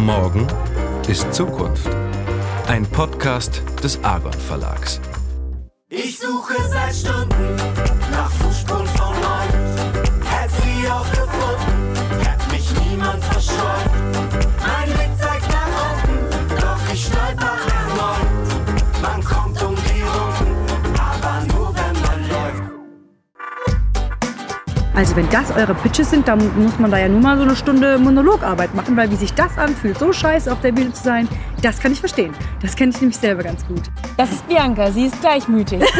[0.00, 0.46] Morgen
[1.08, 1.86] ist Zukunft.
[2.66, 4.98] Ein Podcast des Argon Verlags.
[5.90, 7.69] Ich suche seit Stunden
[25.00, 27.56] Also wenn das eure Pitches sind, dann muss man da ja nur mal so eine
[27.56, 31.26] Stunde Monologarbeit machen, weil wie sich das anfühlt, so scheiße auf der Bühne zu sein,
[31.62, 32.34] das kann ich verstehen.
[32.60, 33.80] Das kenne ich nämlich selber ganz gut.
[34.18, 35.80] Das ist Bianca, sie ist gleichmütig.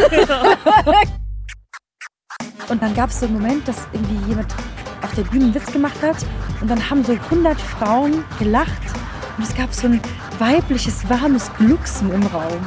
[2.68, 4.54] Und dann gab es so einen Moment, dass irgendwie jemand
[5.00, 6.16] auf der Bühne einen Witz gemacht hat
[6.60, 8.82] und dann haben so 100 Frauen gelacht
[9.38, 9.98] und es gab so ein
[10.38, 12.60] weibliches, warmes Glucksen im Raum.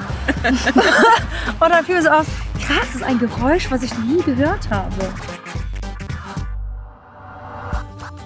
[1.59, 2.26] und dann fiel mir so auf,
[2.59, 5.13] krass, das ist ein Geräusch, was ich nie gehört habe.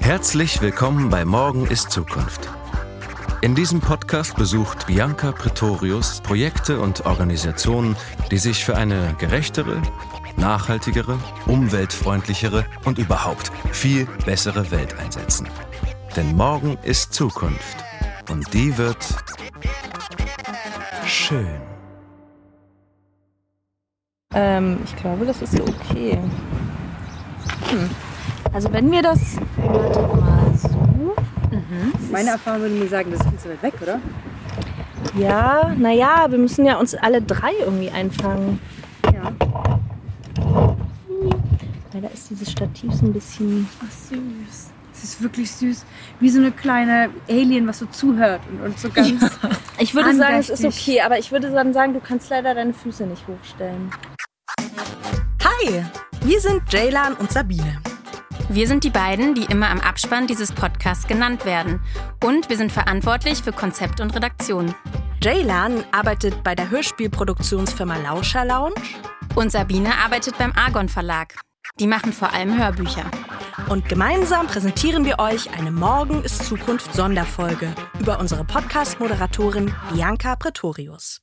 [0.07, 2.49] Herzlich willkommen bei Morgen ist Zukunft.
[3.41, 7.97] In diesem Podcast besucht Bianca Pretorius Projekte und Organisationen,
[8.31, 9.81] die sich für eine gerechtere,
[10.37, 15.49] nachhaltigere, umweltfreundlichere und überhaupt viel bessere Welt einsetzen.
[16.15, 17.83] Denn morgen ist Zukunft
[18.29, 19.05] und die wird
[21.05, 21.61] schön.
[24.33, 26.17] ähm, ich glaube, das ist okay.
[27.67, 27.89] Hm.
[28.57, 31.15] Also wenn wir das warte mal so.
[32.11, 33.99] Meine Erfahrung würde mir sagen, das ist viel zu weit weg, oder?
[35.15, 38.59] Ja, naja, wir müssen ja uns alle drei irgendwie einfangen.
[39.13, 39.31] Ja.
[41.93, 43.69] Leider ist dieses Stativ so ein bisschen.
[43.79, 44.71] Ach, süß.
[44.91, 45.85] Es ist wirklich süß.
[46.19, 49.23] Wie so eine kleine Alien, was so zuhört und, und so ganz.
[49.77, 52.73] Ich würde sagen, es ist okay, aber ich würde dann sagen, du kannst leider deine
[52.73, 53.91] Füße nicht hochstellen.
[55.43, 55.83] Hi,
[56.21, 57.77] wir sind Jaylan und Sabine.
[58.49, 61.81] Wir sind die beiden, die immer am Abspann dieses Podcasts genannt werden.
[62.23, 64.73] Und wir sind verantwortlich für Konzept und Redaktion.
[65.21, 68.75] Jaylan arbeitet bei der Hörspielproduktionsfirma Lauscher Lounge
[69.35, 71.35] Und Sabine arbeitet beim Argon Verlag.
[71.79, 73.03] Die machen vor allem Hörbücher.
[73.69, 81.21] und gemeinsam präsentieren wir euch eine Morgen ist Zukunft Sonderfolge über unsere Podcast-Moderatorin Bianca Pretorius.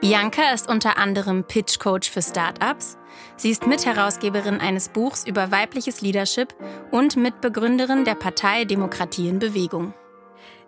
[0.00, 2.98] Bianca ist unter anderem Pitch Coach für Startups.
[3.36, 6.54] Sie ist Mitherausgeberin eines Buchs über weibliches Leadership
[6.90, 9.94] und Mitbegründerin der Partei Demokratie in Bewegung.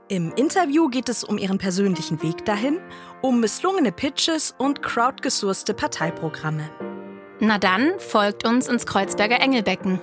[0.08, 2.78] Im Interview geht es um ihren persönlichen Weg dahin,
[3.22, 6.70] um misslungene Pitches und crowdgesourcete Parteiprogramme.
[7.40, 10.00] Na dann, folgt uns ins Kreuzberger Engelbecken.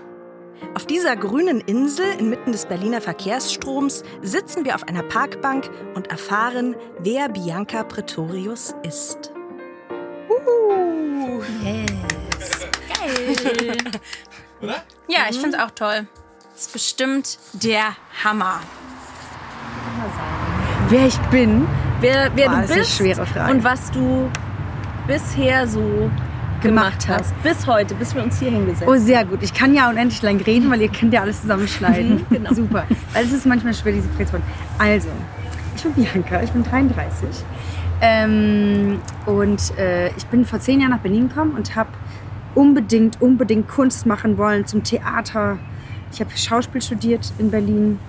[0.75, 6.75] Auf dieser grünen Insel inmitten des Berliner Verkehrsstroms sitzen wir auf einer Parkbank und erfahren,
[6.99, 9.31] wer Bianca Pretorius ist.
[15.07, 16.07] Ja, ich finde es auch toll.
[16.55, 18.61] Ist bestimmt der Hammer.
[20.87, 21.67] Wer ich bin,
[22.03, 23.51] Wer, wer Boah, du das ist eine bist schwere Frage.
[23.53, 24.29] und was du
[25.07, 26.11] bisher so
[26.63, 27.33] gemacht hast.
[27.43, 29.43] Bis heute, bis wir uns hier hingesetzt Oh, sehr gut.
[29.43, 32.15] Ich kann ja unendlich lang reden, weil ihr könnt ja alles zusammenschneiden.
[32.15, 32.53] Mhm, genau.
[32.53, 32.85] Super.
[33.13, 34.37] Weil es ist manchmal schwer, diese Frage zu.
[34.79, 35.09] Also,
[35.75, 37.29] ich bin Bianca, ich bin 33.
[38.01, 41.89] Ähm, und äh, ich bin vor zehn Jahren nach Berlin gekommen und habe
[42.55, 45.59] unbedingt, unbedingt Kunst machen wollen zum Theater.
[46.11, 47.99] Ich habe Schauspiel studiert in Berlin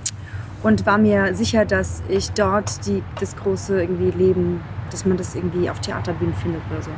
[0.63, 4.61] und war mir sicher, dass ich dort die, das große irgendwie Leben,
[4.95, 6.91] dass man das irgendwie auf Theaterbühnen findet oder so.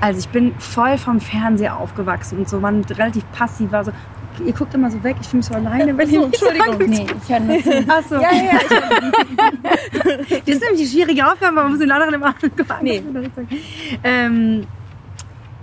[0.00, 3.92] Also ich bin voll vom Fernseher aufgewachsen und so, man relativ passiv war so.
[4.44, 5.96] Ihr guckt immer so weg, ich fühle mich so alleine.
[5.96, 7.84] Wenn ihr Entschuldigung, nee, ich höre nur zu.
[7.88, 8.14] Ach so.
[8.16, 8.58] Ja, ja, ja.
[10.46, 12.66] das ist nämlich die schwierige Aufgabe, man muss den anderen immer angucken.
[12.82, 13.02] Nee.
[14.04, 14.66] Ähm,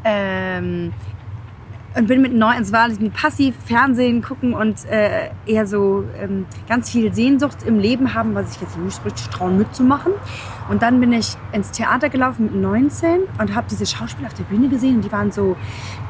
[0.04, 0.94] ähm,
[1.96, 6.46] und bin mit neun, es war mit passiv Fernsehen gucken und äh, eher so ähm,
[6.68, 10.12] ganz viel Sehnsucht im Leben haben, was ich jetzt nicht richtig trauen mitzumachen.
[10.70, 14.44] Und dann bin ich ins Theater gelaufen mit 19 und habe diese Schauspieler auf der
[14.44, 15.56] Bühne gesehen und die waren so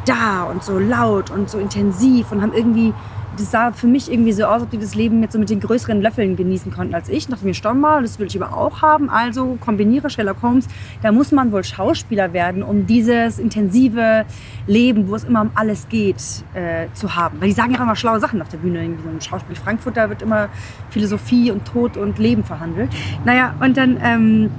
[0.06, 2.94] da und so laut und so intensiv und haben irgendwie,
[3.38, 5.60] das sah für mich irgendwie so aus, ob die das Leben jetzt so mit den
[5.60, 7.26] größeren Löffeln genießen konnten als ich.
[7.26, 9.10] Und dachte mir, stopp mal, das will ich aber auch haben.
[9.10, 10.68] Also kombiniere Sherlock Holmes.
[11.02, 14.26] Da muss man wohl Schauspieler werden, um dieses intensive
[14.68, 16.22] Leben, wo es immer um alles geht,
[16.54, 17.40] äh, zu haben.
[17.42, 18.82] Weil die sagen ja auch immer schlaue Sachen auf der Bühne.
[18.82, 20.50] Irgendwie so im Schauspiel Frankfurt, da wird immer
[20.90, 22.90] Philosophie und Tod und Leben verhandelt.
[23.26, 24.52] Naja, und dann ähm,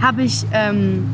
[0.00, 1.12] habe ich ähm,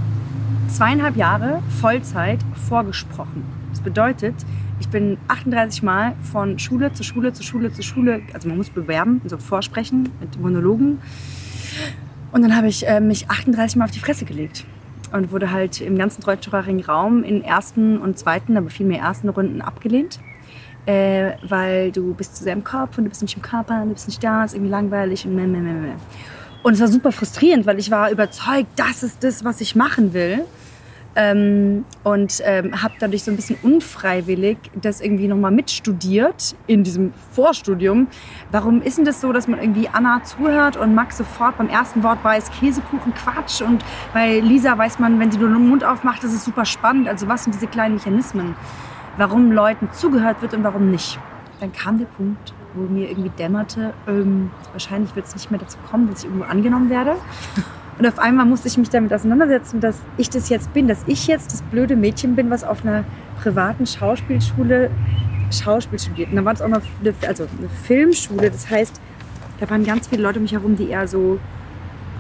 [0.68, 2.38] zweieinhalb Jahre Vollzeit
[2.68, 3.44] vorgesprochen.
[3.70, 4.34] Das bedeutet,
[4.80, 8.70] ich bin 38 Mal von Schule zu Schule zu Schule zu Schule, also man muss
[8.70, 10.98] bewerben, so vorsprechen mit Monologen.
[12.32, 14.64] Und dann habe ich äh, mich 38 Mal auf die Fresse gelegt
[15.12, 19.28] und wurde halt im ganzen deutschsprachigen Raum in ersten und zweiten, aber viel mehr ersten
[19.28, 20.18] Runden abgelehnt.
[20.86, 23.92] äh, weil du bist zu sehr im Kopf und du bist nicht im Körper, du
[23.92, 25.92] bist nicht da, ist irgendwie langweilig und meh, meh, meh, meh.
[26.62, 30.14] Und es war super frustrierend, weil ich war überzeugt, das ist das, was ich machen
[30.14, 30.44] will.
[31.18, 37.14] Ähm, und ähm, habe dadurch so ein bisschen unfreiwillig das irgendwie nochmal mitstudiert in diesem
[37.32, 38.08] Vorstudium.
[38.52, 42.02] Warum ist denn das so, dass man irgendwie Anna zuhört und Max sofort beim ersten
[42.02, 43.82] Wort weiß, Käsekuchen, Quatsch und
[44.12, 47.08] bei Lisa weiß man, wenn sie nur den Mund aufmacht, das ist super spannend.
[47.08, 48.54] Also was sind diese kleinen Mechanismen,
[49.16, 51.18] warum Leuten zugehört wird und warum nicht?
[51.60, 55.78] Dann kam der Punkt, wo mir irgendwie dämmerte, ähm, wahrscheinlich wird es nicht mehr dazu
[55.90, 57.16] kommen, dass ich irgendwo angenommen werde.
[57.98, 61.26] Und auf einmal musste ich mich damit auseinandersetzen, dass ich das jetzt bin, dass ich
[61.26, 63.04] jetzt das blöde Mädchen bin, was auf einer
[63.42, 64.90] privaten Schauspielschule
[65.50, 66.30] Schauspiel studiert.
[66.30, 68.50] Und da war es auch noch eine, also eine Filmschule.
[68.50, 69.00] Das heißt,
[69.60, 71.38] da waren ganz viele Leute um mich herum, die eher so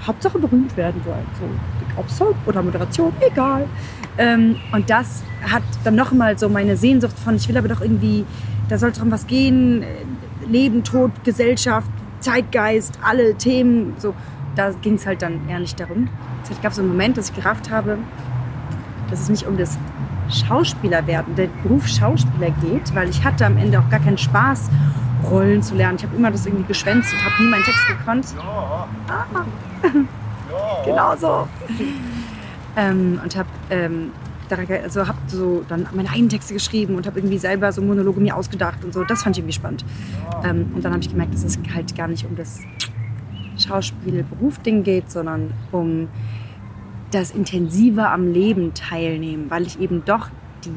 [0.06, 1.26] Hauptsache berühmt werden wollen.
[1.40, 3.66] So, ob Soap oder Moderation, egal.
[4.18, 7.80] Ähm, und das hat dann noch mal so meine Sehnsucht von, ich will aber doch
[7.80, 8.24] irgendwie,
[8.68, 9.84] da soll es um was gehen,
[10.48, 11.90] Leben, Tod, Gesellschaft,
[12.20, 14.14] Zeitgeist, alle Themen, so
[14.56, 16.08] da ging es halt dann eher nicht darum.
[16.50, 17.98] Es gab so einen Moment, dass ich gerafft habe,
[19.10, 19.78] dass es nicht um das
[20.30, 24.70] Schauspielerwerden, der Beruf Schauspieler geht, weil ich hatte am Ende auch gar keinen Spaß,
[25.30, 25.96] Rollen zu lernen.
[25.98, 28.26] Ich habe immer das irgendwie geschwänzt und habe nie meinen Text gekonnt.
[28.38, 28.86] Ah.
[30.84, 31.48] genau so.
[32.76, 34.12] Ähm, und habe ähm,
[34.82, 38.36] also hab so dann meine eigenen Texte geschrieben und habe irgendwie selber so Monologe mir
[38.36, 39.04] ausgedacht und so.
[39.04, 39.84] Das fand ich irgendwie spannend.
[40.44, 42.60] Ähm, und dann habe ich gemerkt, dass es halt gar nicht um das
[43.58, 46.08] Schauspielberuf-Ding geht, sondern um
[47.10, 50.28] das intensiver am Leben teilnehmen, weil ich eben doch
[50.64, 50.72] die,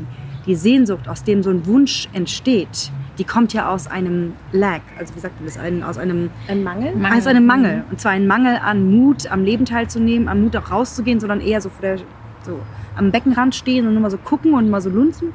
[0.46, 5.14] die Sehnsucht, aus dem so ein Wunsch entsteht, die kommt ja aus einem Lack, also
[5.16, 6.94] wie sagt man das, ein, aus einem Ein Mangel?
[7.18, 7.84] Aus einem Mangel.
[7.92, 11.60] Und zwar ein Mangel an Mut, am Leben teilzunehmen, an Mut auch rauszugehen, sondern eher
[11.60, 11.98] so, vor der,
[12.44, 12.60] so
[12.96, 15.34] am Beckenrand stehen und nur mal so gucken und mal so lunzen.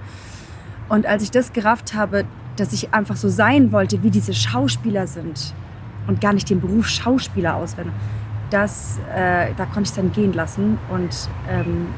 [0.89, 2.25] Und als ich das gerafft habe,
[2.57, 5.55] dass ich einfach so sein wollte, wie diese Schauspieler sind,
[6.07, 7.93] und gar nicht den Beruf Schauspieler auswählen.
[8.51, 11.89] Das, äh, da konnte ich es dann gehen lassen und ähm,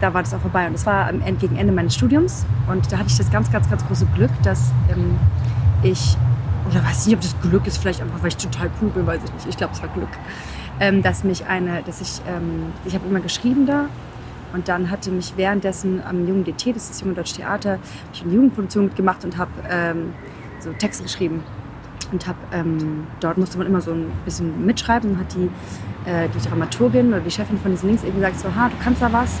[0.00, 0.66] da war das auch vorbei.
[0.66, 3.50] Und das war am Ende, gegen Ende meines Studiums und da hatte ich das ganz,
[3.50, 5.18] ganz, ganz große Glück, dass ähm,
[5.82, 6.16] ich,
[6.70, 9.22] oder weiß nicht, ob das Glück ist, vielleicht einfach, weil ich total cool bin, weiß
[9.24, 9.46] ich nicht.
[9.48, 10.10] Ich glaube, es war Glück,
[10.80, 13.86] ähm, dass mich eine, dass ich, ähm, ich habe immer geschrieben da
[14.52, 17.78] und dann hatte mich währenddessen am Jungen DT, das ist das Junge Deutsche Theater,
[18.12, 20.12] ich eine Jugendproduktion mitgemacht und habe ähm,
[20.60, 21.42] so Texte geschrieben
[22.12, 25.50] und habe ähm, dort musste man immer so ein bisschen mitschreiben und hat die,
[26.08, 29.02] äh, die Dramaturgin oder die Chefin von diesem Links eben gesagt so, ha, du kannst
[29.02, 29.38] da was,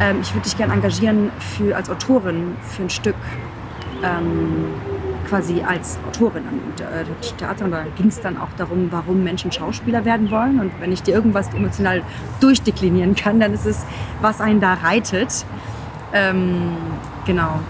[0.00, 3.16] ähm, ich würde dich gerne engagieren für, als Autorin für ein Stück,
[4.02, 4.66] ähm,
[5.28, 7.04] quasi als Autorin am äh,
[7.38, 10.92] Theater und da ging es dann auch darum, warum Menschen Schauspieler werden wollen und wenn
[10.92, 12.02] ich dir irgendwas emotional
[12.40, 13.84] durchdeklinieren kann, dann ist es,
[14.20, 15.46] was einen da reitet.
[16.12, 16.76] Ähm,
[17.24, 17.60] genau.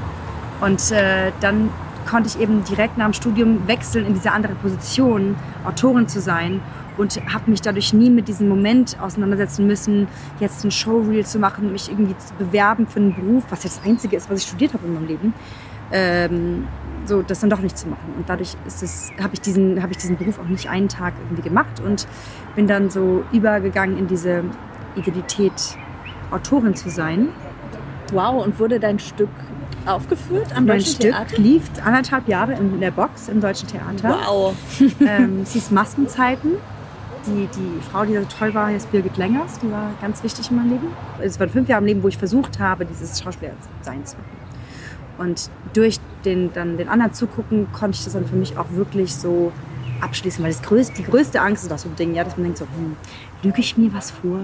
[0.61, 1.71] Und äh, dann
[2.09, 6.61] konnte ich eben direkt nach dem Studium wechseln in diese andere Position, Autorin zu sein
[6.97, 10.09] und habe mich dadurch nie mit diesem Moment auseinandersetzen müssen,
[10.41, 13.87] jetzt ein Showreel zu machen, mich irgendwie zu bewerben für einen Beruf, was jetzt das
[13.87, 15.35] Einzige ist, was ich studiert habe in meinem Leben.
[15.91, 16.67] Ähm,
[17.05, 18.15] so das dann doch nicht zu machen.
[18.17, 18.57] Und dadurch
[19.21, 22.07] habe ich, diesen, hab ich diesen Beruf auch nicht einen Tag irgendwie gemacht und
[22.55, 24.45] bin dann so übergegangen in diese
[24.95, 25.77] Identität,
[26.31, 27.29] Autorin zu sein.
[28.13, 29.31] Wow, und wurde dein Stück
[29.87, 31.39] aufgeführt am mein Deutschen Stück Theater?
[31.39, 34.19] lief anderthalb Jahre in der Box im Deutschen Theater.
[34.27, 34.55] Wow.
[35.07, 36.53] Ähm, es hieß Maskenzeiten.
[37.27, 39.59] Die, die Frau, die so toll war, heißt Birgit Längers.
[39.61, 40.87] Die war ganz wichtig in meinem Leben.
[41.21, 44.43] Es waren fünf Jahre im Leben, wo ich versucht habe, dieses Schauspieler sein zu machen.
[45.19, 49.15] Und durch den, dann den anderen zugucken, konnte ich das dann für mich auch wirklich
[49.15, 49.53] so
[50.01, 50.43] abschließen.
[50.43, 52.59] Weil das größte, die größte Angst ist auch so ein Ding, ja, dass man denkt
[52.59, 52.97] so, hm,
[53.43, 54.41] lüge ich mir was vor?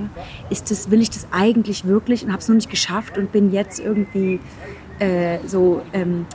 [0.50, 3.52] Ist das, will ich das eigentlich wirklich und habe es nur nicht geschafft und bin
[3.52, 4.40] jetzt irgendwie
[4.98, 6.26] äh, so, ähm,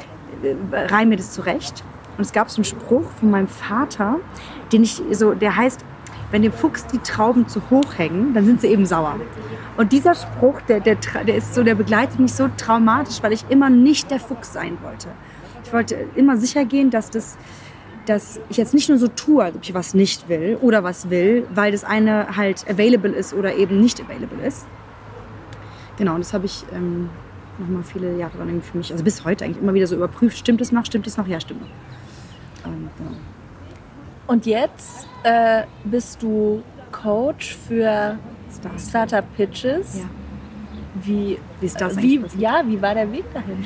[0.44, 1.84] äh, reih mir das zurecht.
[2.18, 4.20] Und es gab so einen Spruch von meinem Vater,
[4.72, 5.84] den ich so, der heißt,
[6.32, 9.20] wenn dem Fuchs die Trauben zu hoch hängen, dann sind sie eben sauer.
[9.78, 13.46] Und dieser Spruch, der, der, der ist so, der begleitet mich so traumatisch, weil ich
[13.50, 15.10] immer nicht der Fuchs sein wollte.
[15.64, 17.38] Ich wollte immer sicher gehen, dass das,
[18.06, 21.10] dass ich jetzt nicht nur so tue, als ob ich was nicht will oder was
[21.10, 24.66] will, weil das eine halt available ist oder eben nicht available ist.
[25.98, 27.10] Genau, und das habe ich ähm,
[27.60, 30.38] nochmal viele Jahre dann irgendwie für mich, also bis heute eigentlich immer wieder so überprüft,
[30.38, 31.70] stimmt es noch, stimmt es noch, ja, stimmt noch.
[32.66, 33.12] Ähm, genau.
[34.28, 38.18] Und jetzt äh, bist du Coach für
[38.54, 38.90] Stars.
[38.90, 40.00] Startup Pitches.
[40.00, 40.06] Ja.
[41.04, 42.42] Wie, Wie ist das wie, eigentlich passiert?
[42.42, 43.66] ja, wie war der Weg dahin?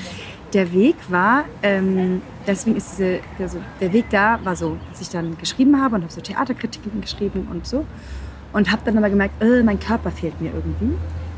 [0.53, 5.09] Der Weg war, ähm, deswegen ist diese, also der Weg da war so, dass ich
[5.09, 7.85] dann geschrieben habe und habe so Theaterkritiken geschrieben und so.
[8.53, 10.97] Und habe dann aber gemerkt, äh, mein Körper fehlt mir irgendwie.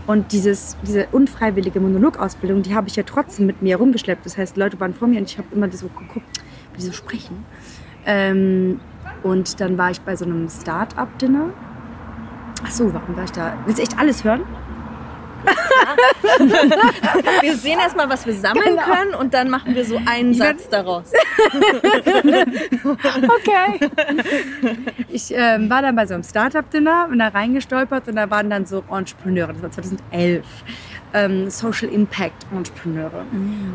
[0.09, 4.25] Und dieses, diese unfreiwillige Monologausbildung, die habe ich ja trotzdem mit mir rumgeschleppt.
[4.25, 6.41] Das heißt, Leute waren vor mir und ich habe immer so geguckt,
[6.73, 7.45] wie die so sprechen.
[8.07, 8.79] Ähm,
[9.21, 11.53] und dann war ich bei so einem Start-up-Dinner.
[12.65, 13.55] Ach so, warum war ich da?
[13.67, 14.41] Willst du echt alles hören?
[17.41, 18.83] Wir sehen erstmal, was wir sammeln Genau.
[18.83, 21.11] können und dann machen wir so einen Satz daraus.
[22.83, 23.89] Okay.
[25.09, 28.65] Ich ähm, war dann bei so einem Startup-Dinner und da reingestolpert und da waren dann
[28.65, 30.45] so Entrepreneure, das war 2011.
[31.13, 33.25] Ähm, Social Impact Entrepreneure.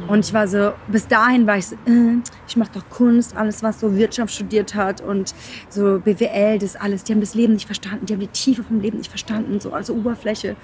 [0.08, 3.62] Und ich war so, bis dahin war ich so, äh, ich mache doch Kunst, alles
[3.62, 5.34] was so Wirtschaft studiert hat und
[5.68, 8.80] so BWL, das alles, die haben das Leben nicht verstanden, die haben die Tiefe vom
[8.80, 10.54] Leben nicht verstanden, so also Oberfläche.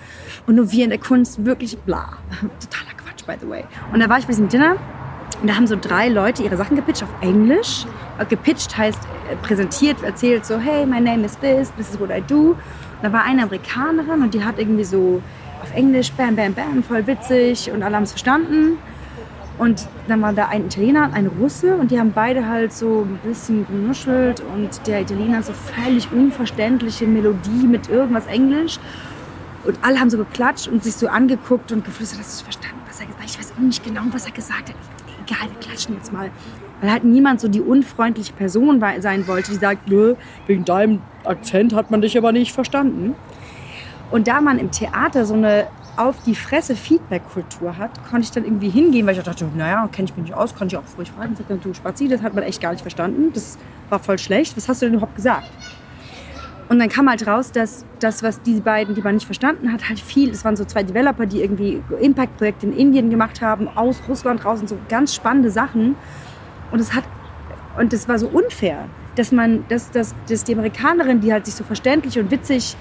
[0.47, 2.19] Und nur wir in der Kunst wirklich bla.
[2.41, 3.65] Totaler Quatsch, by the way.
[3.93, 4.77] Und da war ich bei diesem Dinner
[5.41, 7.87] und da haben so drei Leute ihre Sachen gepitcht auf Englisch.
[8.19, 9.01] Äh, Gepitcht heißt
[9.31, 12.51] äh, präsentiert, erzählt so, hey, my name is this, this is what I do.
[12.51, 12.57] Und
[13.03, 15.23] da war eine Amerikanerin und die hat irgendwie so
[15.63, 18.79] auf Englisch, bam, bam, bam, voll witzig und alle haben es verstanden.
[19.59, 23.03] Und dann war da ein Italiener und ein Russe und die haben beide halt so
[23.03, 28.79] ein bisschen genuschelt und der Italiener so völlig unverständliche Melodie mit irgendwas Englisch.
[29.65, 33.01] Und alle haben so geklatscht und sich so angeguckt und geflüstert, hast du verstanden, was
[33.01, 33.31] er gesagt hat?
[33.31, 34.77] Ich weiß auch nicht genau, was er gesagt hat.
[35.27, 36.31] Egal, wir klatschen jetzt mal.
[36.81, 40.15] Weil halt niemand so die unfreundliche Person sein wollte, die sagt, Nö,
[40.47, 43.15] wegen deinem Akzent hat man dich aber nicht verstanden.
[44.11, 48.45] Und da man im Theater so eine auf die Fresse Feedback-Kultur hat, konnte ich dann
[48.45, 51.11] irgendwie hingehen, weil ich dachte, naja, kenne ich mich nicht aus, konnte ich auch ruhig
[51.11, 51.33] fragen.
[51.33, 53.33] Ich sagte, du Spazi, das hat man echt gar nicht verstanden.
[53.35, 53.59] Das
[53.91, 54.57] war voll schlecht.
[54.57, 55.51] Was hast du denn überhaupt gesagt?
[56.71, 59.89] Und dann kam halt raus, dass das, was diese beiden, die man nicht verstanden hat,
[59.89, 64.01] halt viel, es waren so zwei Developer, die irgendwie Impact-Projekte in Indien gemacht haben, aus
[64.09, 65.97] Russland raus und so ganz spannende Sachen.
[66.71, 67.03] Und es hat,
[67.77, 68.85] und das war so unfair,
[69.17, 72.77] dass man, dass, dass, dass die Amerikanerin, die halt sich so verständlich und witzig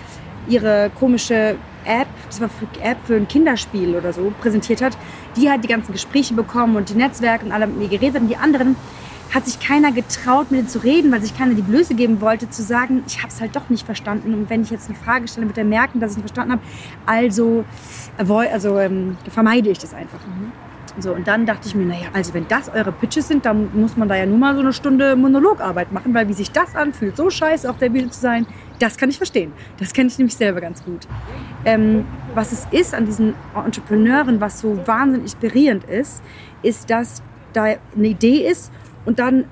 [0.48, 1.56] ihre komische
[1.86, 4.98] App, das war für App für ein Kinderspiel oder so, präsentiert hat,
[5.36, 8.28] die hat die ganzen Gespräche bekommen und die Netzwerke und alle mit mir geredet und
[8.28, 8.76] die anderen
[9.34, 12.50] hat sich keiner getraut, mit denen zu reden, weil sich keiner die Blöße geben wollte,
[12.50, 14.34] zu sagen, ich habe es halt doch nicht verstanden.
[14.34, 16.64] Und wenn ich jetzt eine Frage stelle, wird er merken, dass ich nicht verstanden habe.
[17.06, 17.64] Also,
[18.18, 20.20] also ähm, vermeide ich das einfach.
[20.98, 23.96] So, und dann dachte ich mir, naja, also wenn das eure Pitches sind, dann muss
[23.96, 27.16] man da ja nur mal so eine Stunde Monologarbeit machen, weil wie sich das anfühlt,
[27.16, 28.48] so scheiße auf der Bühne zu sein,
[28.80, 29.52] das kann ich verstehen.
[29.78, 31.08] Das kenne ich nämlich selber ganz gut.
[31.66, 36.22] Ähm, was es ist an diesen Entrepreneuren, was so wahnsinnig inspirierend ist,
[36.62, 37.22] ist, dass
[37.54, 38.72] da eine Idee ist
[39.06, 39.46] und dann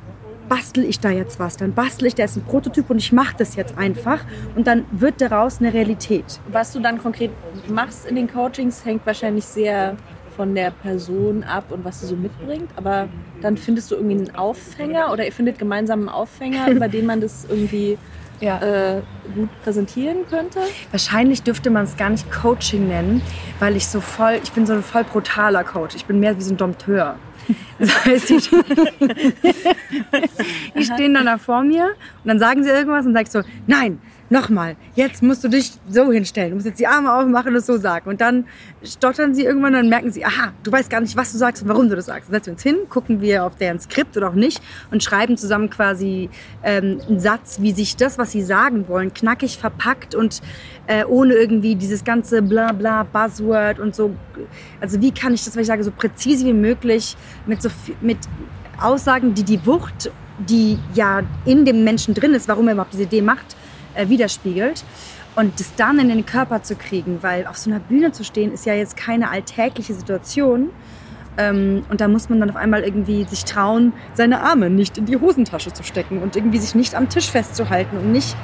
[0.47, 1.57] bastel ich da jetzt was.
[1.57, 4.23] Dann bastel ich da jetzt ein Prototyp und ich mache das jetzt einfach
[4.55, 6.39] und dann wird daraus eine Realität.
[6.49, 7.31] Was du dann konkret
[7.67, 9.97] machst in den Coachings, hängt wahrscheinlich sehr
[10.35, 12.69] von der Person ab und was sie so mitbringt.
[12.75, 13.09] Aber
[13.41, 17.19] dann findest du irgendwie einen Aufhänger oder ihr findet gemeinsam einen Aufhänger, über den man
[17.19, 17.97] das irgendwie
[18.39, 19.01] äh,
[19.35, 20.59] gut präsentieren könnte.
[20.91, 23.21] Wahrscheinlich dürfte man es gar nicht Coaching nennen,
[23.59, 25.95] weil ich so voll, ich bin so ein voll brutaler Coach.
[25.95, 27.15] Ich bin mehr wie so ein Dompteur.
[27.79, 28.39] Das heißt, die,
[30.75, 31.85] die stehen dann da vor mir
[32.23, 35.71] und dann sagen sie irgendwas und sag ich so, nein, nochmal, jetzt musst du dich
[35.89, 36.49] so hinstellen.
[36.49, 38.09] Du musst jetzt die Arme aufmachen und es so sagen.
[38.09, 38.45] Und dann
[38.83, 41.63] stottern sie irgendwann und dann merken sie, aha, du weißt gar nicht, was du sagst
[41.63, 42.29] und warum du das sagst.
[42.29, 45.37] Dann setzen wir uns hin, gucken wir auf deren Skript oder auch nicht und schreiben
[45.37, 46.29] zusammen quasi
[46.63, 50.41] ähm, einen Satz, wie sich das, was sie sagen wollen, knackig verpackt und
[50.87, 54.15] äh, ohne irgendwie dieses ganze bla bla Buzzword und so.
[54.81, 57.15] Also wie kann ich das, was ich sage, so präzise wie möglich
[57.45, 57.69] mit, so,
[58.01, 58.17] mit
[58.79, 63.03] Aussagen, die die Wucht, die ja in dem Menschen drin ist, warum er überhaupt diese
[63.03, 63.55] Idee macht,
[63.97, 64.83] äh, widerspiegelt.
[65.35, 68.51] Und das dann in den Körper zu kriegen, weil auf so einer Bühne zu stehen,
[68.51, 70.71] ist ja jetzt keine alltägliche Situation.
[71.37, 75.05] Ähm, und da muss man dann auf einmal irgendwie sich trauen, seine Arme nicht in
[75.05, 78.35] die Hosentasche zu stecken und irgendwie sich nicht am Tisch festzuhalten und nicht.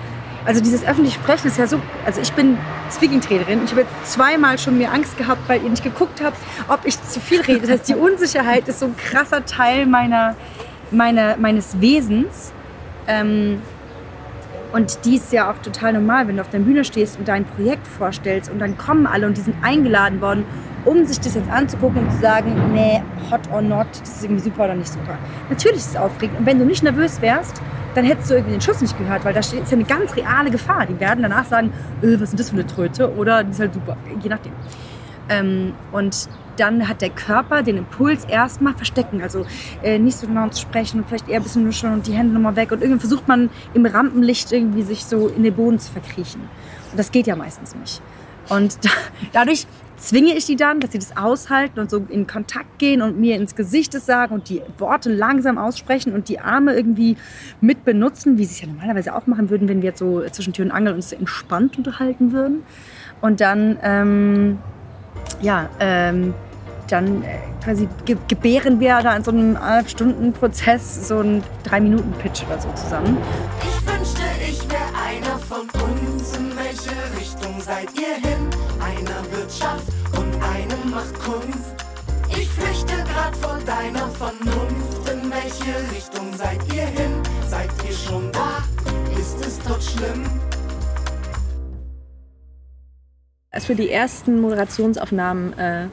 [0.46, 1.80] Also dieses öffentliche Sprechen ist ja so.
[2.06, 2.58] Also ich bin
[2.92, 3.64] Speaking-Trainerin.
[3.64, 7.02] Ich habe jetzt zweimal schon mir Angst gehabt, weil ihr nicht geguckt habt, ob ich
[7.02, 7.62] zu viel rede.
[7.62, 10.36] Das heißt, die Unsicherheit ist so ein krasser Teil meiner,
[10.92, 12.52] meiner, meines Wesens.
[13.08, 13.62] Ähm,
[14.74, 17.46] und die ist ja auch total normal, wenn du auf der Bühne stehst und dein
[17.46, 20.46] Projekt vorstellst und dann kommen alle und die sind eingeladen worden,
[20.84, 24.42] um sich das jetzt anzugucken und zu sagen, nee, hot or not, das ist irgendwie
[24.42, 25.18] super oder nicht super.
[25.50, 27.62] Natürlich ist es aufregend und wenn du nicht nervös wärst,
[27.94, 30.50] dann hättest du irgendwie den Schuss nicht gehört, weil da ist ja eine ganz reale
[30.50, 30.88] Gefahr.
[30.88, 33.76] Die werden danach sagen, äh, was ist das für eine Tröte oder die ist halt
[33.76, 34.54] super, je nachdem.
[35.30, 39.22] Ähm, und dann hat der Körper den Impuls erstmal verstecken.
[39.22, 39.46] Also
[39.82, 42.34] äh, nicht so genau zu sprechen und vielleicht eher ein bisschen nuscheln und die Hände
[42.34, 42.72] nochmal weg.
[42.72, 46.42] Und irgendwie versucht man im Rampenlicht irgendwie sich so in den Boden zu verkriechen.
[46.92, 48.02] Und das geht ja meistens nicht.
[48.50, 48.90] Und da,
[49.32, 49.68] dadurch
[49.98, 53.36] zwinge ich die dann, dass sie das aushalten und so in Kontakt gehen und mir
[53.36, 57.16] ins Gesicht das sagen und die Worte langsam aussprechen und die Arme irgendwie
[57.62, 60.52] mit benutzen, wie sie es ja normalerweise auch machen würden, wenn wir jetzt so zwischen
[60.54, 62.64] Tür und Angel uns entspannt unterhalten würden.
[63.22, 64.60] Und dann ähm,
[65.42, 66.34] ja, ähm,
[66.90, 71.44] dann äh, quasi ge gebären wir da in so einem eineinhalb Stunden Prozess so einen
[71.64, 73.18] drei Minuten Pitch oder so zusammen.
[73.62, 76.38] Ich wünschte, ich wäre einer von uns.
[76.38, 78.50] In welche Richtung seid ihr hin?
[78.80, 79.88] Einer Wirtschaft
[80.18, 81.74] und einem macht Kunst.
[82.30, 85.10] Ich flüchte grad vor deiner Vernunft.
[85.10, 87.12] In welche Richtung seid ihr hin?
[87.50, 88.64] Seid ihr schon da?
[89.18, 90.24] Ist es dort schlimm?
[93.54, 95.86] Als wir die ersten Moderationsaufnahmen äh,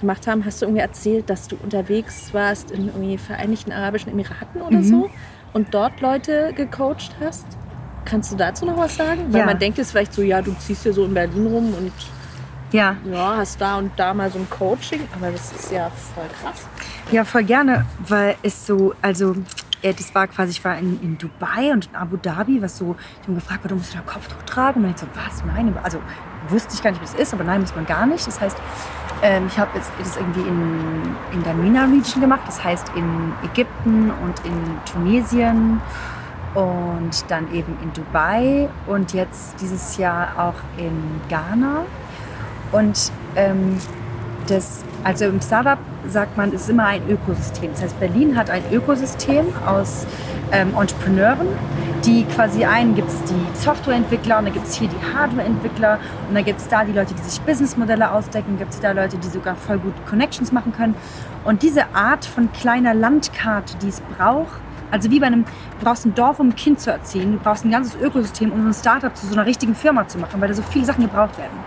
[0.00, 4.60] gemacht haben, hast du irgendwie erzählt, dass du unterwegs warst in irgendwie Vereinigten Arabischen Emiraten
[4.62, 5.08] oder so
[5.52, 7.46] und dort Leute gecoacht hast.
[8.04, 9.32] Kannst du dazu noch was sagen?
[9.32, 9.46] Weil Ja.
[9.46, 11.92] man denkt jetzt vielleicht so, ja, du ziehst hier so in Berlin rum und
[12.72, 16.26] Ja, ja, hast da und da mal so ein Coaching, aber das ist ja voll
[16.42, 16.66] krass.
[17.12, 19.36] Ja, voll gerne, weil es so, also
[19.80, 23.28] das war quasi, ich war in, in Dubai und in Abu Dhabi, was so, die
[23.28, 24.80] haben gefragt, warum musst du da Kopftuch tragen?
[24.80, 25.44] Und dann ich so, was?
[25.44, 26.00] Nein, also
[26.48, 28.26] wusste ich gar nicht, wie das ist, aber nein, muss man gar nicht.
[28.26, 28.56] Das heißt,
[29.22, 34.44] ähm, ich habe das irgendwie in, in der MENA-Region gemacht, das heißt in Ägypten und
[34.44, 35.80] in Tunesien
[36.54, 41.84] und dann eben in Dubai und jetzt dieses Jahr auch in Ghana.
[42.72, 43.78] Und ähm,
[44.46, 47.70] das, also im Startup sagt man, es ist immer ein Ökosystem.
[47.72, 50.06] Das heißt, Berlin hat ein Ökosystem aus
[50.50, 51.46] ähm, Entrepreneuren,
[52.04, 56.34] die quasi einen gibt es die Softwareentwickler und dann gibt es hier die Hardwareentwickler und
[56.34, 59.28] dann gibt es da die Leute, die sich Businessmodelle ausdecken, gibt es da Leute, die
[59.28, 60.94] sogar voll gut Connections machen können.
[61.44, 66.06] Und diese Art von kleiner Landkarte, die es braucht, also wie bei einem, du brauchst
[66.06, 69.14] ein Dorf, um ein Kind zu erziehen, du brauchst ein ganzes Ökosystem, um ein Startup
[69.14, 71.58] zu so einer richtigen Firma zu machen, weil da so viele Sachen gebraucht werden.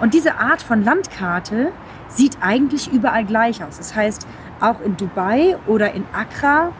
[0.00, 1.70] Und diese Art von Landkarte
[2.14, 3.78] sieht eigentlich überall gleich aus.
[3.78, 4.26] Das heißt,
[4.60, 6.72] auch in Dubai oder in Accra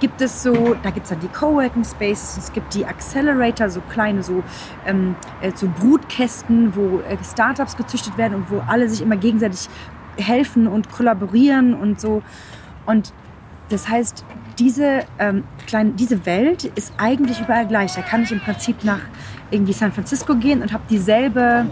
[0.00, 3.80] gibt es so, da gibt es dann die Coworking Spaces, es gibt die Accelerator, so
[3.82, 4.42] kleine so,
[4.86, 9.68] ähm, äh, so Brutkästen, wo äh, Startups gezüchtet werden und wo alle sich immer gegenseitig
[10.16, 12.22] helfen und kollaborieren und so.
[12.86, 13.12] Und
[13.68, 14.24] das heißt,
[14.58, 17.94] diese, ähm, kleine, diese Welt ist eigentlich überall gleich.
[17.94, 19.00] Da kann ich im Prinzip nach
[19.50, 21.66] irgendwie San Francisco gehen und habe dieselbe,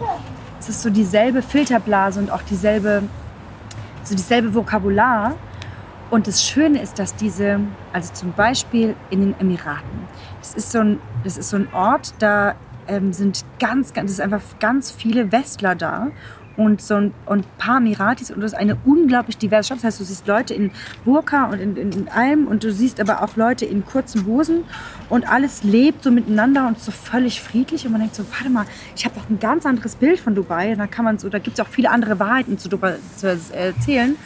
[0.68, 3.02] es ist so dieselbe Filterblase und auch dieselbe,
[4.04, 5.34] so dieselbe Vokabular.
[6.10, 7.60] Und das Schöne ist, dass diese,
[7.92, 10.06] also zum Beispiel in den Emiraten,
[10.40, 12.54] das ist so ein, das ist so ein Ort, da
[12.86, 16.08] ähm, sind ganz, ganz, es sind einfach ganz viele Westler da
[16.58, 19.78] und so ein und ein paar Emiratis und das ist eine unglaublich diverse Stadt.
[19.78, 20.72] Das heißt, du siehst Leute in
[21.04, 24.64] Burka und in, in, in allem und du siehst aber auch Leute in kurzen Hosen
[25.08, 28.66] und alles lebt so miteinander und so völlig friedlich und man denkt so, warte mal,
[28.96, 31.38] ich habe doch ein ganz anderes Bild von Dubai und da kann man so, da
[31.38, 34.16] gibt es auch viele andere Wahrheiten zu Dubai zu erzählen.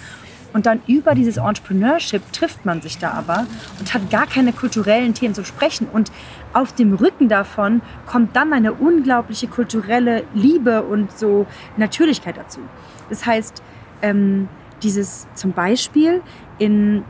[0.53, 3.47] Und dann über dieses Entrepreneurship trifft man sich da aber
[3.79, 5.89] und hat gar keine kulturellen Themen zu sprechen.
[5.91, 6.13] Und
[6.53, 12.61] auf dem Rücken davon kommt dann eine unglaubliche kulturelle Liebe und so Natürlichkeit dazu.
[13.09, 13.63] Das heißt,
[14.03, 14.49] ähm,
[14.83, 16.23] dieses zum Beispiel
[16.59, 17.05] in,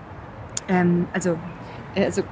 [0.68, 1.38] ähm, also,
[1.94, 2.22] äh, also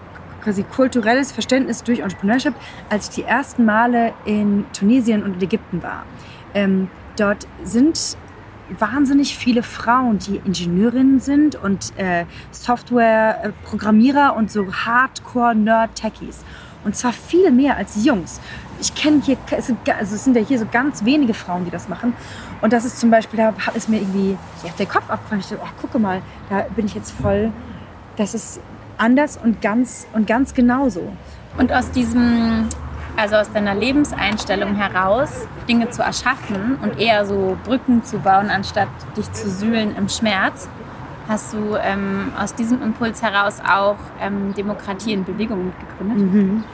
[0.43, 2.55] quasi kulturelles Verständnis durch Entrepreneurship,
[2.89, 6.05] als ich die ersten Male in Tunesien und Ägypten war.
[6.55, 8.17] Ähm, dort sind
[8.79, 16.45] wahnsinnig viele Frauen, die Ingenieurinnen sind und äh, Software-Programmierer und so Hardcore-Nerd-Techies.
[16.85, 18.41] Und zwar viel mehr als Jungs.
[18.81, 21.71] Ich kenne hier, es sind, also es sind ja hier so ganz wenige Frauen, die
[21.71, 22.15] das machen.
[22.63, 25.41] Und das ist zum Beispiel, da es mir irgendwie so den Kopf abgefallen.
[25.41, 27.53] Ich dachte, ach, gucke mal, da bin ich jetzt voll,
[28.17, 28.61] das ist
[28.97, 31.13] anders und ganz, und ganz genauso.
[31.59, 32.69] Und aus diesem,
[33.21, 38.89] also aus deiner Lebenseinstellung heraus, Dinge zu erschaffen und eher so Brücken zu bauen, anstatt
[39.17, 40.69] dich zu sühlen im Schmerz,
[41.29, 46.65] hast du ähm, aus diesem Impuls heraus auch ähm, Demokratie in Bewegung mitgegründet.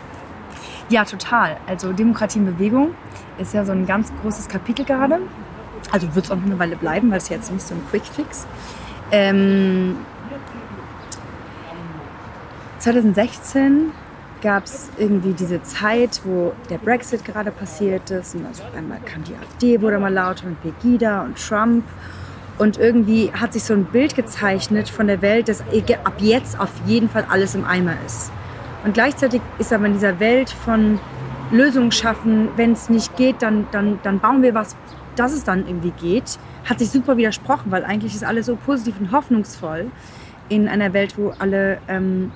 [0.88, 1.56] Ja, total.
[1.66, 2.94] Also Demokratie in Bewegung
[3.38, 5.18] ist ja so ein ganz großes Kapitel gerade.
[5.90, 8.46] Also wird es auch noch eine Weile bleiben, weil es jetzt nicht so ein Quick-Fix.
[9.10, 9.96] Ähm,
[12.78, 13.90] 2016
[14.46, 19.00] gab es irgendwie diese Zeit, wo der Brexit gerade passiert ist und also auf einmal
[19.00, 21.82] kam die AfD, wurde mal lauter und Pegida und Trump.
[22.56, 25.62] Und irgendwie hat sich so ein Bild gezeichnet von der Welt, dass
[26.04, 28.30] ab jetzt auf jeden Fall alles im Eimer ist.
[28.84, 31.00] Und gleichzeitig ist aber in dieser Welt von
[31.50, 34.76] Lösungen schaffen, wenn es nicht geht, dann, dann, dann bauen wir was,
[35.16, 38.94] dass es dann irgendwie geht, hat sich super widersprochen, weil eigentlich ist alles so positiv
[39.00, 39.90] und hoffnungsvoll
[40.48, 42.30] in einer Welt, wo alle ähm,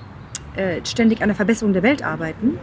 [0.55, 2.57] äh, ständig an der Verbesserung der Welt arbeiten.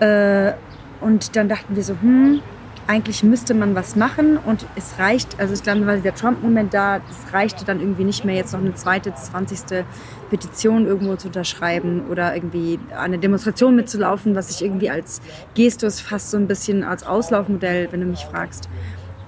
[0.00, 0.52] Äh,
[1.00, 2.40] und dann dachten wir so, hm,
[2.86, 7.00] eigentlich müsste man was machen und es reicht, also ich glaube, war der Trump-Moment da,
[7.10, 9.84] es reichte dann irgendwie nicht mehr, jetzt noch eine zweite, 20.
[10.30, 15.20] Petition irgendwo zu unterschreiben oder irgendwie eine Demonstration mitzulaufen, was ich irgendwie als
[15.54, 18.68] Gestus fast so ein bisschen als Auslaufmodell, wenn du mich fragst,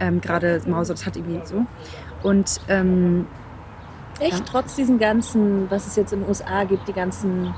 [0.00, 1.66] ähm, gerade Mausert hat irgendwie so.
[2.22, 3.26] Und ähm,
[4.20, 4.44] Echt, Ja.
[4.50, 7.54] trotz diesen ganzen, was es jetzt in den USA gibt, die ganzen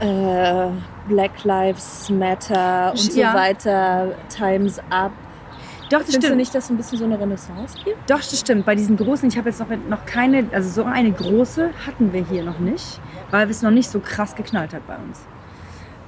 [0.00, 0.68] äh,
[1.08, 3.34] Black Lives Matter und so Ja.
[3.34, 5.10] weiter, Times Up.
[5.90, 6.36] doch, das Findest du stimmt.
[6.36, 7.96] nicht, dass es ein bisschen so eine Renaissance gibt?
[8.10, 8.64] Doch, das stimmt.
[8.66, 12.22] Bei diesen großen, ich habe jetzt noch, noch keine, also so eine große hatten wir
[12.24, 15.20] hier noch nicht, weil es noch nicht so krass geknallt hat bei uns.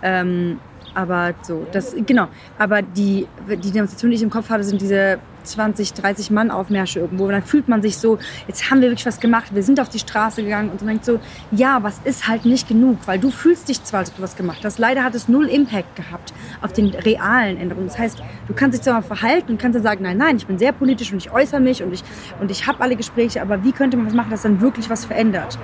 [0.02, 0.60] Ähm,
[0.94, 2.28] aber so, das, genau.
[2.58, 7.00] Aber die, die Demonstration, die ich im Kopf hatte, sind diese 20, 30 Mann Aufmärsche
[7.00, 7.24] irgendwo.
[7.24, 9.88] Und dann fühlt man sich so, jetzt haben wir wirklich was gemacht, wir sind auf
[9.88, 13.30] die Straße gegangen und man denkt so, ja, es ist halt nicht genug, weil du
[13.30, 14.78] fühlst dich zwar, als ob du was gemacht hast.
[14.78, 17.88] Leider hat es null Impact gehabt auf den realen Änderungen.
[17.88, 20.58] Das heißt, du kannst dich zwar verhalten und kannst dann sagen, nein, nein, ich bin
[20.58, 22.02] sehr politisch und ich äußere mich und ich,
[22.40, 25.04] und ich habe alle Gespräche, aber wie könnte man was machen, dass dann wirklich was
[25.04, 25.58] verändert?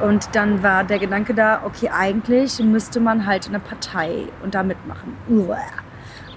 [0.00, 4.62] Und dann war der Gedanke da, okay, eigentlich müsste man halt eine Partei und da
[4.62, 5.16] mitmachen.
[5.28, 5.58] Uah.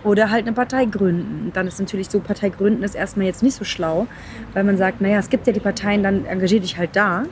[0.04, 1.52] Oder halt eine Partei gründen.
[1.54, 4.08] Dann ist natürlich so, Partei gründen ist erstmal jetzt nicht so schlau,
[4.54, 7.24] weil man sagt, naja, es gibt ja die Parteien, dann engagier dich halt da.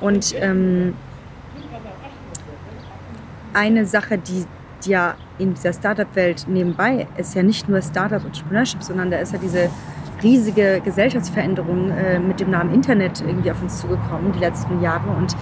[0.00, 0.94] Und ähm,
[3.52, 4.46] eine Sache, die,
[4.86, 9.38] ja in dieser Startup-Welt nebenbei ist ja nicht nur Startup Entrepreneurship, sondern da ist ja
[9.38, 9.70] diese
[10.22, 15.36] riesige Gesellschaftsveränderung äh, mit dem Namen Internet irgendwie auf uns zugekommen die letzten Jahre und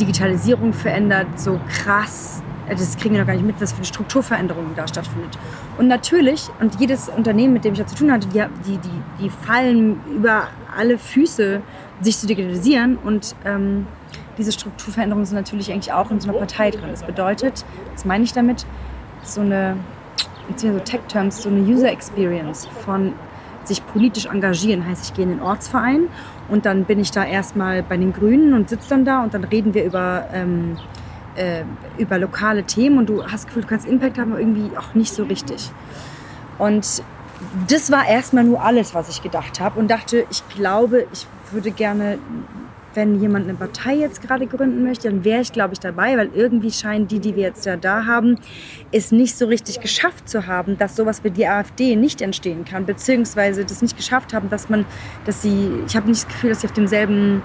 [0.00, 2.42] Digitalisierung verändert so krass.
[2.68, 5.38] äh, Das kriegen wir noch gar nicht mit, was für eine Strukturveränderung da stattfindet.
[5.78, 9.24] Und natürlich, und jedes Unternehmen, mit dem ich da zu tun hatte, die, die, die,
[9.24, 11.60] die fallen über alle Füße,
[12.00, 12.98] sich zu digitalisieren.
[12.98, 13.86] Und ähm,
[14.36, 16.88] diese Strukturveränderungen sind natürlich eigentlich auch in so einer Partei drin.
[16.90, 18.66] Das bedeutet, was meine ich damit?
[19.22, 19.76] So eine,
[20.48, 23.12] jetzt hier so Tech-Terms, so eine User Experience von
[23.68, 24.86] sich politisch engagieren.
[24.86, 26.08] Heißt, ich gehe in den Ortsverein
[26.48, 29.44] und dann bin ich da erstmal bei den Grünen und sitze dann da und dann
[29.44, 30.76] reden wir über, ähm,
[31.36, 31.64] äh,
[31.98, 34.94] über lokale Themen und du hast das Gefühl, du kannst Impact haben, aber irgendwie auch
[34.94, 35.70] nicht so richtig.
[36.58, 37.02] Und
[37.68, 41.70] das war erstmal nur alles, was ich gedacht habe und dachte, ich glaube, ich würde
[41.70, 42.18] gerne,
[42.94, 46.30] wenn jemand eine Partei jetzt gerade gründen möchte, dann wäre ich, glaube ich, dabei, weil
[46.34, 48.38] irgendwie scheinen die, die wir jetzt ja da haben,
[48.92, 52.86] es nicht so richtig geschafft zu haben, dass sowas wie die AfD nicht entstehen kann,
[52.86, 54.84] beziehungsweise das nicht geschafft haben, dass man,
[55.24, 57.42] dass sie, ich habe nicht das Gefühl, dass sie auf demselben,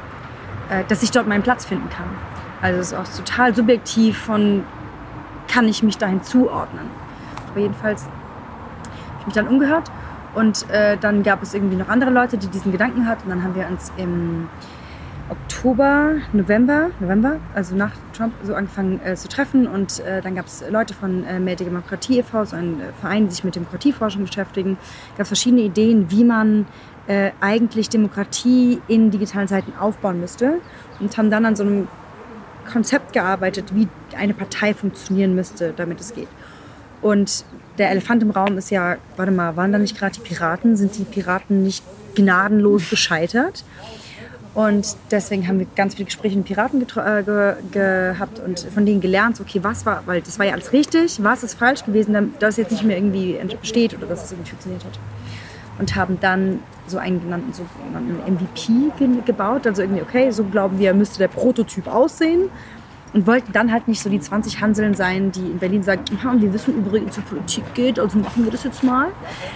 [0.70, 2.10] äh, dass ich dort meinen Platz finden kann.
[2.62, 4.64] Also es ist auch total subjektiv von,
[5.48, 6.86] kann ich mich dahin zuordnen.
[7.50, 8.14] Aber jedenfalls habe
[9.22, 9.90] ich mich dann umgehört
[10.36, 13.24] und äh, dann gab es irgendwie noch andere Leute, die diesen Gedanken hatten.
[13.24, 14.48] Und dann haben wir uns im
[15.30, 19.68] Oktober, November, November, also nach Trump, so angefangen äh, zu treffen.
[19.68, 23.26] Und äh, dann gab es Leute von äh, Mehr Demokratie e.V., so ein äh, Verein,
[23.26, 24.78] die sich mit Demokratieforschung beschäftigen.
[25.12, 26.66] gab es verschiedene Ideen, wie man
[27.08, 30.56] äh, eigentlich Demokratie in digitalen Zeiten aufbauen müsste.
[31.00, 31.88] Und haben dann an so einem
[32.72, 33.88] Konzept gearbeitet, wie
[34.18, 36.28] eine Partei funktionieren müsste, damit es geht.
[37.02, 37.46] Und
[37.78, 40.76] der Elefant im Raum ist ja, warte mal, waren da nicht gerade die Piraten?
[40.76, 41.84] Sind die Piraten nicht
[42.16, 43.64] gnadenlos gescheitert?
[44.60, 49.00] Und deswegen haben wir ganz viele Gespräche mit Piraten äh, ge gehabt und von denen
[49.00, 52.42] gelernt, okay, was war, weil das war ja alles richtig, was ist falsch gewesen, damit
[52.42, 55.00] das jetzt nicht mehr irgendwie besteht oder dass es irgendwie funktioniert hat.
[55.80, 59.66] Und haben dann so einen genannten sogenannten MVP ge gebaut.
[59.66, 62.50] Also irgendwie, okay, so glauben wir, müsste der Prototyp aussehen.
[63.12, 66.30] Und wollten dann halt nicht so die 20 Hanseln sein, die in Berlin sagen, "Aha,
[66.32, 69.08] und wir wissen übrigens, wie Politik geht, also machen wir das jetzt mal.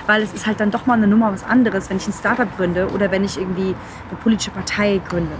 [0.08, 2.48] Weil es ist halt dann doch mal eine Nummer was anderes, wenn ich ein Startup
[2.58, 3.76] gründe oder wenn ich irgendwie
[4.10, 5.36] eine politische Partei gründe.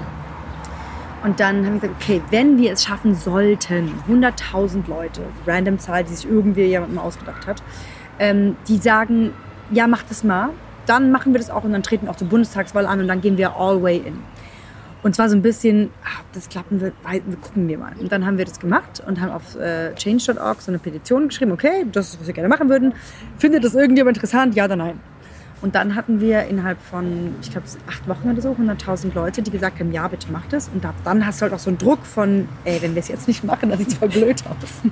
[1.24, 6.04] Und dann haben wir gesagt, okay, wenn wir es schaffen sollten, 100.000 Leute, random Zahl,
[6.04, 7.64] die sich irgendwie jemand mal ausgedacht hat,
[8.20, 9.32] ähm, die sagen,
[9.72, 10.50] ja, mach das mal,
[10.86, 13.22] dann machen wir das auch und dann treten wir auch zur Bundestagswahl an und dann
[13.22, 14.20] gehen wir all way in.
[15.04, 17.94] Und zwar so ein bisschen, ah, ob das klappen wird, wir gucken wir mal.
[18.00, 21.52] Und dann haben wir das gemacht und haben auf äh, change.org so eine Petition geschrieben,
[21.52, 22.94] okay, das ist, was wir gerne machen würden.
[23.38, 24.56] Findet das irgendjemand interessant?
[24.56, 25.00] Ja oder nein?
[25.64, 29.50] Und dann hatten wir innerhalb von, ich glaube, acht Wochen oder so, 100.000 Leute, die
[29.50, 30.68] gesagt haben, ja, bitte mach das.
[30.68, 33.30] Und dann hast du halt auch so einen Druck von, ey, wenn wir es jetzt
[33.30, 34.92] nicht machen, dann sieht es voll blöd aus.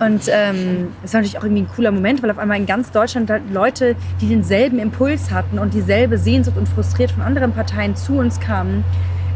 [0.00, 2.90] Und ähm, es war natürlich auch irgendwie ein cooler Moment, weil auf einmal in ganz
[2.90, 7.94] Deutschland halt Leute, die denselben Impuls hatten und dieselbe Sehnsucht und frustriert von anderen Parteien
[7.94, 8.82] zu uns kamen,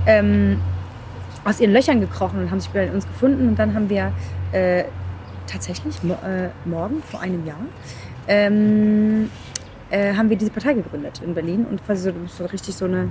[0.07, 0.61] ähm,
[1.45, 3.47] aus ihren Löchern gekrochen und haben sich bei uns gefunden.
[3.47, 4.13] Und dann haben wir
[4.51, 4.83] äh,
[5.47, 7.61] tatsächlich äh, morgen vor einem Jahr
[8.31, 9.31] ähm,
[9.91, 13.09] äh, haben wir diese Partei gegründet in Berlin und quasi so, so richtig so eine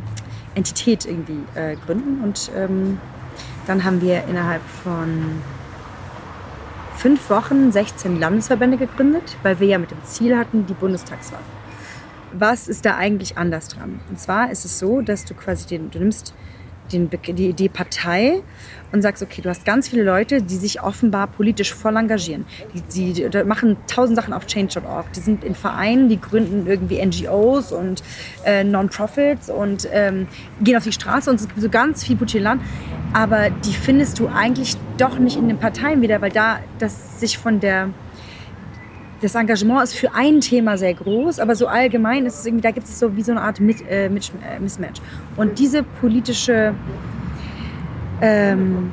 [0.56, 2.24] Entität irgendwie äh, gründen.
[2.24, 3.00] Und ähm,
[3.68, 5.42] dann haben wir innerhalb von
[6.96, 11.42] fünf Wochen 16 Landesverbände gegründet, weil wir ja mit dem Ziel hatten, die Bundestagswahl.
[12.34, 14.00] Was ist da eigentlich anders dran?
[14.10, 16.34] Und zwar ist es so, dass du quasi den, du nimmst
[16.91, 18.41] den, die Idee Partei
[18.91, 22.45] und sagst, okay, du hast ganz viele Leute, die sich offenbar politisch voll engagieren.
[22.73, 25.13] Die, die, die machen tausend Sachen auf Change.org.
[25.13, 28.04] Die sind in Vereinen, die gründen irgendwie NGOs und
[28.45, 30.28] äh, Non-Profits und ähm,
[30.62, 32.62] gehen auf die Straße und es gibt so ganz viel politisches Land.
[33.13, 37.38] Aber die findest du eigentlich doch nicht in den Parteien wieder, weil da das sich
[37.38, 37.89] von der
[39.21, 42.71] das Engagement ist für ein Thema sehr groß, aber so allgemein ist es irgendwie, da
[42.71, 45.01] gibt es so wie so eine Art Mit, äh, äh, Mismatch.
[45.36, 46.73] Und diese politische
[48.21, 48.91] ähm,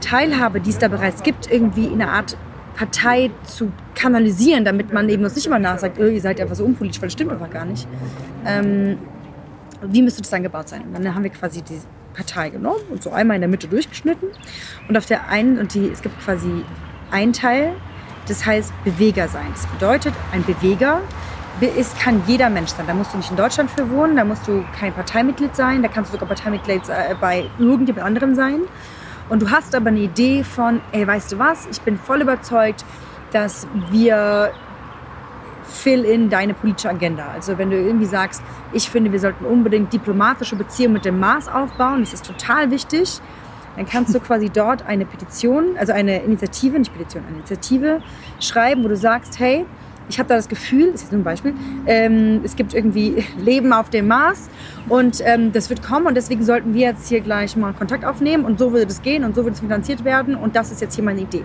[0.00, 2.36] Teilhabe, die es da bereits gibt, irgendwie in einer Art
[2.74, 6.64] Partei zu kanalisieren, damit man eben uns nicht immer nachsagt, oh, ihr seid einfach so
[6.64, 7.86] unpolitisch, weil das stimmt einfach gar nicht.
[8.46, 8.98] Ähm,
[9.82, 10.82] wie müsste das dann gebaut sein?
[10.82, 11.80] Und dann haben wir quasi die
[12.14, 14.28] Partei genommen und so einmal in der Mitte durchgeschnitten.
[14.88, 16.64] Und auf der einen, und die, es gibt quasi
[17.10, 17.74] einen Teil,
[18.28, 19.46] das heißt Beweger sein.
[19.52, 21.00] Das bedeutet, ein Beweger
[21.60, 22.86] be- ist, kann jeder Mensch sein.
[22.86, 25.88] Da musst du nicht in Deutschland für wohnen, da musst du kein Parteimitglied sein, da
[25.88, 28.60] kannst du sogar Parteimitglied äh, bei irgendjemand anderem sein.
[29.28, 32.84] Und du hast aber eine Idee von, ey, weißt du was, ich bin voll überzeugt,
[33.32, 34.52] dass wir
[35.64, 37.28] fill in deine politische Agenda.
[37.32, 41.48] Also wenn du irgendwie sagst, ich finde, wir sollten unbedingt diplomatische Beziehungen mit dem Mars
[41.48, 43.20] aufbauen, das ist total wichtig,
[43.76, 48.02] dann kannst du quasi dort eine Petition, also eine Initiative, nicht Petition, eine Initiative
[48.40, 49.64] schreiben, wo du sagst, hey,
[50.08, 51.54] ich habe da das Gefühl, das ist jetzt nur ein Beispiel,
[51.86, 54.48] ähm, es gibt irgendwie Leben auf dem Mars
[54.88, 58.44] und ähm, das wird kommen und deswegen sollten wir jetzt hier gleich mal Kontakt aufnehmen
[58.44, 60.94] und so würde das gehen und so wird es finanziert werden und das ist jetzt
[60.94, 61.44] hier meine Idee.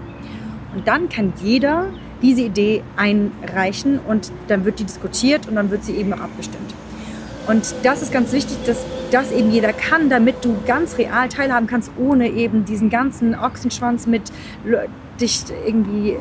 [0.75, 1.87] Und dann kann jeder
[2.21, 6.73] diese Idee einreichen und dann wird die diskutiert und dann wird sie eben auch abgestimmt.
[7.47, 11.67] Und das ist ganz wichtig, dass das eben jeder kann, damit du ganz real teilhaben
[11.67, 14.23] kannst, ohne eben diesen ganzen Ochsenschwanz mit
[15.19, 16.17] dich irgendwie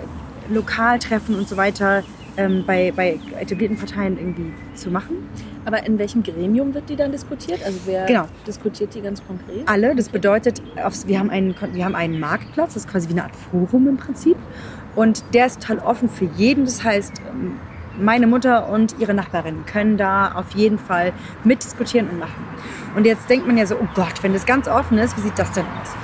[0.48, 2.04] lokal treffen und so weiter
[2.36, 5.28] ähm, bei, bei etablierten Parteien irgendwie zu machen.
[5.64, 7.60] Aber in welchem Gremium wird die dann diskutiert?
[7.64, 8.28] Also wer Genau.
[8.46, 9.66] diskutiert die ganz konkret?
[9.68, 10.62] Alle, das bedeutet,
[11.06, 13.96] wir, haben einen, wir haben einen Marktplatz, das ist quasi wie eine Art Forum im
[13.96, 14.36] Prinzip.
[14.94, 16.66] Und der ist total offen für jeden.
[16.66, 17.58] Das heißt, ähm,
[17.98, 21.12] meine Mutter und ihre Nachbarin können da auf jeden Fall
[21.44, 22.44] mitdiskutieren und machen.
[22.94, 25.38] Und jetzt denkt man ja so, oh Gott, wenn das ganz offen ist, wie sieht
[25.38, 25.94] das denn aus?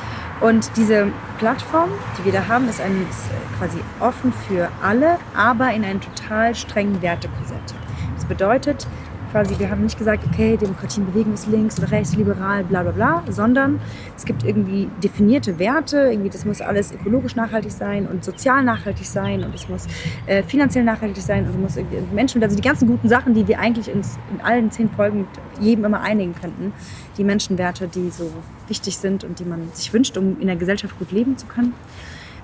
[0.40, 1.07] Und diese
[1.38, 5.85] Plattform, die wir da haben, ist, ein, ist äh, quasi offen für alle, aber in
[5.85, 7.74] einem total strengen Wertekorsett.
[8.16, 8.87] Das bedeutet,
[9.33, 12.83] quasi, wir haben nicht gesagt, okay, Demokratie und Bewegung ist links oder rechts, liberal, bla
[12.83, 13.81] bla bla, sondern
[14.16, 19.07] es gibt irgendwie definierte Werte, irgendwie das muss alles ökologisch nachhaltig sein und sozial nachhaltig
[19.07, 19.87] sein und es muss
[20.27, 23.49] äh, finanziell nachhaltig sein und es muss irgendwie Menschen, also die ganzen guten Sachen, die
[23.49, 25.29] wir eigentlich ins, in allen zehn Folgen mit
[25.61, 26.75] jedem immer einigen könnten,
[27.16, 28.31] die Menschenwerte, die so
[28.68, 31.73] wichtig sind und die man sich wünscht, um in der Gesellschaft gut leben zu können,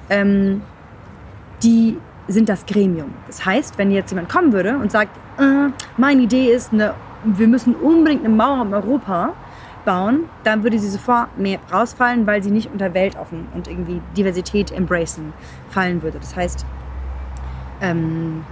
[0.08, 0.62] ähm,
[1.62, 1.98] die
[2.28, 3.14] sind das Gremium.
[3.26, 7.48] Das heißt, wenn jetzt jemand kommen würde und sagt, äh, meine Idee ist, eine, wir
[7.48, 9.32] müssen unbedingt eine Mauer um Europa
[9.84, 14.70] bauen, dann würde sie sofort mehr rausfallen, weil sie nicht unter weltoffen und irgendwie Diversität
[14.70, 15.32] embracen
[15.70, 16.18] fallen würde.
[16.18, 16.66] Das heißt,
[17.80, 18.44] ähm,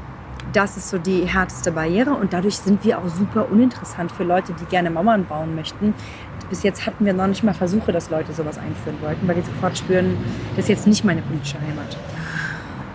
[0.52, 4.54] das ist so die härteste Barriere und dadurch sind wir auch super uninteressant für Leute,
[4.54, 5.92] die gerne Mauern bauen möchten.
[6.48, 9.42] Bis jetzt hatten wir noch nicht mal Versuche, dass Leute sowas einführen wollten, weil die
[9.42, 10.16] sofort spüren,
[10.54, 11.98] das ist jetzt nicht meine politische Heimat.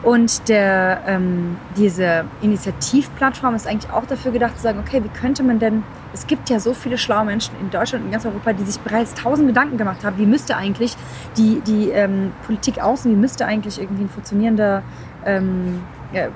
[0.04, 5.44] Und der, ähm, diese Initiativplattform ist eigentlich auch dafür gedacht zu sagen, okay, wie könnte
[5.44, 8.52] man denn, es gibt ja so viele schlaue Menschen in Deutschland und in ganz Europa,
[8.54, 10.98] die sich bereits tausend Gedanken gemacht haben, wie müsste eigentlich
[11.38, 14.82] die, die ähm, Politik außen, wie müsste eigentlich irgendwie ein funktionierender
[15.24, 16.30] ähm, ja,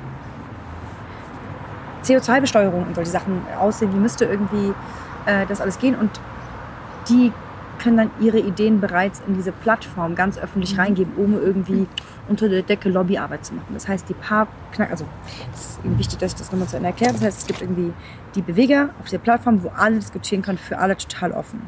[2.03, 4.73] CO2-Besteuerung und solche Sachen aussehen, wie müsste irgendwie
[5.25, 5.95] äh, das alles gehen.
[5.95, 6.11] Und
[7.09, 7.31] die
[7.79, 11.87] können dann ihre Ideen bereits in diese Plattform ganz öffentlich reingeben, ohne irgendwie
[12.27, 13.73] unter der Decke Lobbyarbeit zu machen.
[13.73, 15.05] Das heißt, die paar Knack, also
[15.53, 17.13] es ist eben wichtig, dass ich das nochmal zu Ende erkläre.
[17.13, 17.93] Das heißt, es gibt irgendwie
[18.35, 21.61] die Beweger auf der Plattform, wo alle diskutieren können, für alle total offen.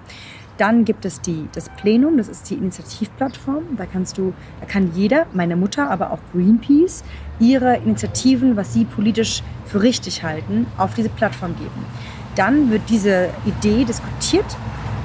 [0.57, 3.77] Dann gibt es die, das Plenum, das ist die Initiativplattform.
[3.77, 7.03] Da kannst du, da kann jeder, meine Mutter, aber auch Greenpeace,
[7.39, 11.85] ihre Initiativen, was sie politisch für richtig halten, auf diese Plattform geben.
[12.35, 14.45] Dann wird diese Idee diskutiert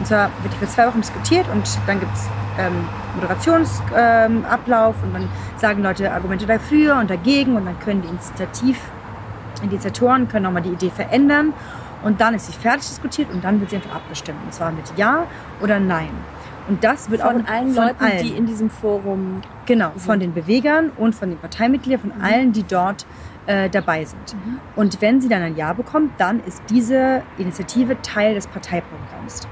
[0.02, 2.26] und zwar wird die für zwei Wochen diskutiert und dann gibt es
[2.58, 2.72] ähm,
[3.14, 8.80] Moderationsablauf ähm, und dann sagen Leute Argumente dafür und dagegen und dann können die Initiativ,
[9.62, 11.52] Initiatoren können nochmal die Idee verändern
[12.02, 14.38] und dann ist sie fertig diskutiert und dann wird sie einfach abgestimmt.
[14.44, 15.24] Und zwar mit Ja
[15.60, 16.10] oder Nein.
[16.68, 18.22] Und das wird Von auch allen von Leuten, allen.
[18.24, 19.40] die in diesem Forum.
[19.66, 23.06] Genau, von den Bewegern und von den Parteimitgliedern, von allen, die dort
[23.46, 24.34] äh, dabei sind.
[24.74, 29.46] Und wenn sie dann ein Ja bekommt, dann ist diese Initiative Teil des Parteiprogramms.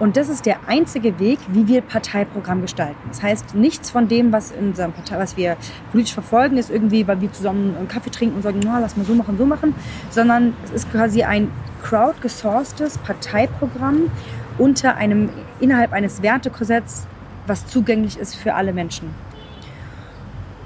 [0.00, 3.00] Und das ist der einzige Weg, wie wir Parteiprogramm gestalten.
[3.08, 5.56] Das heißt, nichts von dem, was in unserem Partei, was wir
[5.92, 9.06] politisch verfolgen, ist irgendwie, weil wir zusammen einen Kaffee trinken und sagen, na, lass mal
[9.06, 9.74] so machen, so machen,
[10.10, 11.50] sondern es ist quasi ein
[11.82, 14.10] crowdgesourcetes Parteiprogramm,
[14.58, 15.30] unter einem,
[15.60, 17.06] innerhalb eines Wertekorsetts,
[17.46, 19.10] was zugänglich ist für alle Menschen.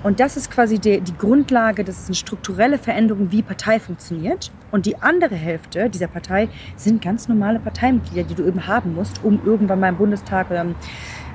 [0.02, 4.52] Und das ist quasi die, die Grundlage, das ist eine strukturelle Veränderung, wie Partei funktioniert.
[4.70, 9.24] Und die andere Hälfte dieser Partei sind ganz normale Parteimitglieder, die du eben haben musst,
[9.24, 10.74] um irgendwann mal im Bundestag oder im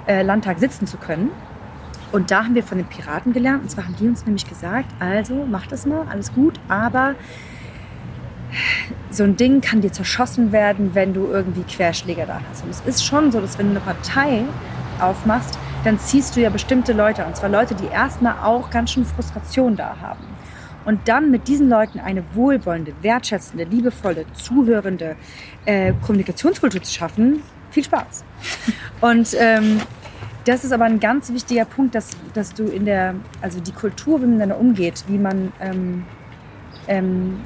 [0.07, 1.31] äh, Landtag sitzen zu können.
[2.11, 3.63] Und da haben wir von den Piraten gelernt.
[3.63, 7.15] Und zwar haben die uns nämlich gesagt, also mach das mal, alles gut, aber
[9.09, 12.63] so ein Ding kann dir zerschossen werden, wenn du irgendwie Querschläger da hast.
[12.63, 14.43] Und es ist schon so, dass wenn du eine Partei
[14.99, 19.05] aufmachst, dann ziehst du ja bestimmte Leute, und zwar Leute, die erstmal auch ganz schön
[19.05, 20.32] Frustration da haben.
[20.85, 25.15] Und dann mit diesen Leuten eine wohlwollende, wertschätzende, liebevolle, zuhörende
[25.65, 27.41] äh, Kommunikationskultur zu schaffen,
[27.71, 28.23] viel Spaß.
[29.01, 29.81] Und ähm,
[30.45, 34.19] das ist aber ein ganz wichtiger Punkt, dass, dass du in der, also die Kultur,
[34.19, 36.05] wie man miteinander umgeht, wie man ähm,
[36.87, 37.39] ähm,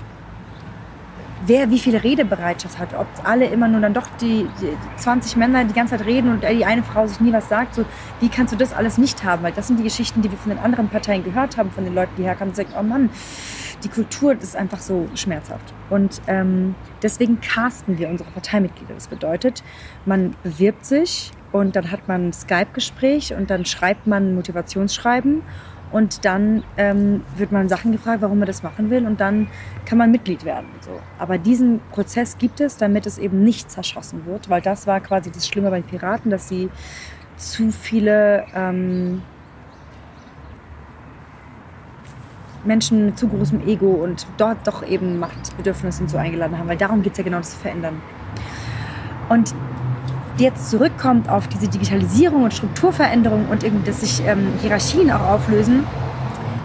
[1.45, 5.63] wer wie viel Redebereitschaft hat, ob alle immer nur dann doch die, die 20 Männer
[5.65, 7.85] die ganze Zeit reden und die eine Frau sich nie was sagt, so
[8.19, 9.43] wie kannst du das alles nicht haben?
[9.43, 11.93] Weil das sind die Geschichten, die wir von den anderen Parteien gehört haben, von den
[11.93, 13.09] Leuten, die herkamen und sagen, oh Mann,
[13.83, 15.73] die Kultur ist einfach so schmerzhaft.
[15.89, 18.93] Und ähm, deswegen casten wir unsere Parteimitglieder.
[18.93, 19.63] Das bedeutet,
[20.05, 25.43] man bewirbt sich und dann hat man ein Skype-Gespräch und dann schreibt man Motivationsschreiben
[25.91, 29.47] und dann ähm, wird man Sachen gefragt, warum man das machen will und dann
[29.85, 30.67] kann man Mitglied werden.
[30.81, 30.99] So.
[31.17, 35.31] Aber diesen Prozess gibt es, damit es eben nicht zerschossen wird, weil das war quasi
[35.31, 36.69] das Schlimme bei den Piraten, dass sie
[37.37, 39.21] zu viele ähm,
[42.65, 46.77] Menschen mit zu großem Ego und dort doch eben Machtbedürfnisse und so eingeladen haben, weil
[46.77, 48.01] darum geht es ja genau, das zu verändern.
[49.29, 49.53] Und
[50.37, 55.85] jetzt zurückkommt auf diese Digitalisierung und Strukturveränderung und irgendwie, dass sich ähm, Hierarchien auch auflösen,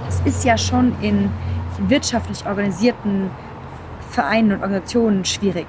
[0.06, 1.30] das ist ja schon in
[1.88, 3.30] wirtschaftlich organisierten
[4.10, 5.66] Vereinen und Organisationen schwierig.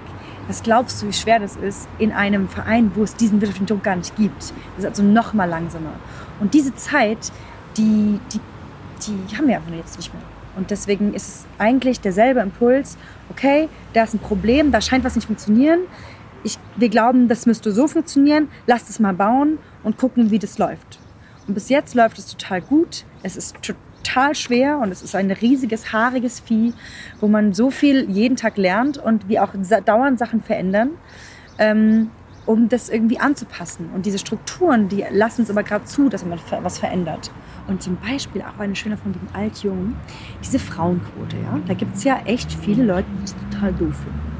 [0.47, 3.83] Was glaubst du, wie schwer das ist in einem Verein, wo es diesen wirtschaftlichen Druck
[3.83, 4.41] gar nicht gibt?
[4.41, 5.93] Das ist also noch mal langsamer.
[6.41, 7.31] Und diese Zeit,
[7.77, 8.39] die, die,
[9.07, 10.23] die haben wir einfach jetzt nicht mehr.
[10.55, 12.97] Und deswegen ist es eigentlich derselbe Impuls,
[13.29, 15.79] okay, da ist ein Problem, da scheint was nicht funktionieren,
[16.43, 20.57] ich, wir glauben, das müsste so funktionieren, lasst es mal bauen und gucken, wie das
[20.57, 20.99] läuft.
[21.47, 23.05] Und bis jetzt läuft es total gut.
[23.21, 26.73] Es ist total schwer und es ist ein riesiges, haariges Vieh,
[27.19, 29.53] wo man so viel jeden Tag lernt und wir auch
[29.85, 30.91] dauernd Sachen verändern,
[31.57, 32.11] ähm,
[32.45, 33.89] um das irgendwie anzupassen.
[33.93, 37.31] Und diese Strukturen, die lassen es aber gerade zu, dass man was verändert.
[37.67, 39.95] Und zum Beispiel auch eine schöne von dem Alt-Jungen,
[40.43, 41.37] diese Frauenquote.
[41.37, 41.59] Ja?
[41.65, 44.32] Da gibt es ja echt viele Leute, die es total doof finden.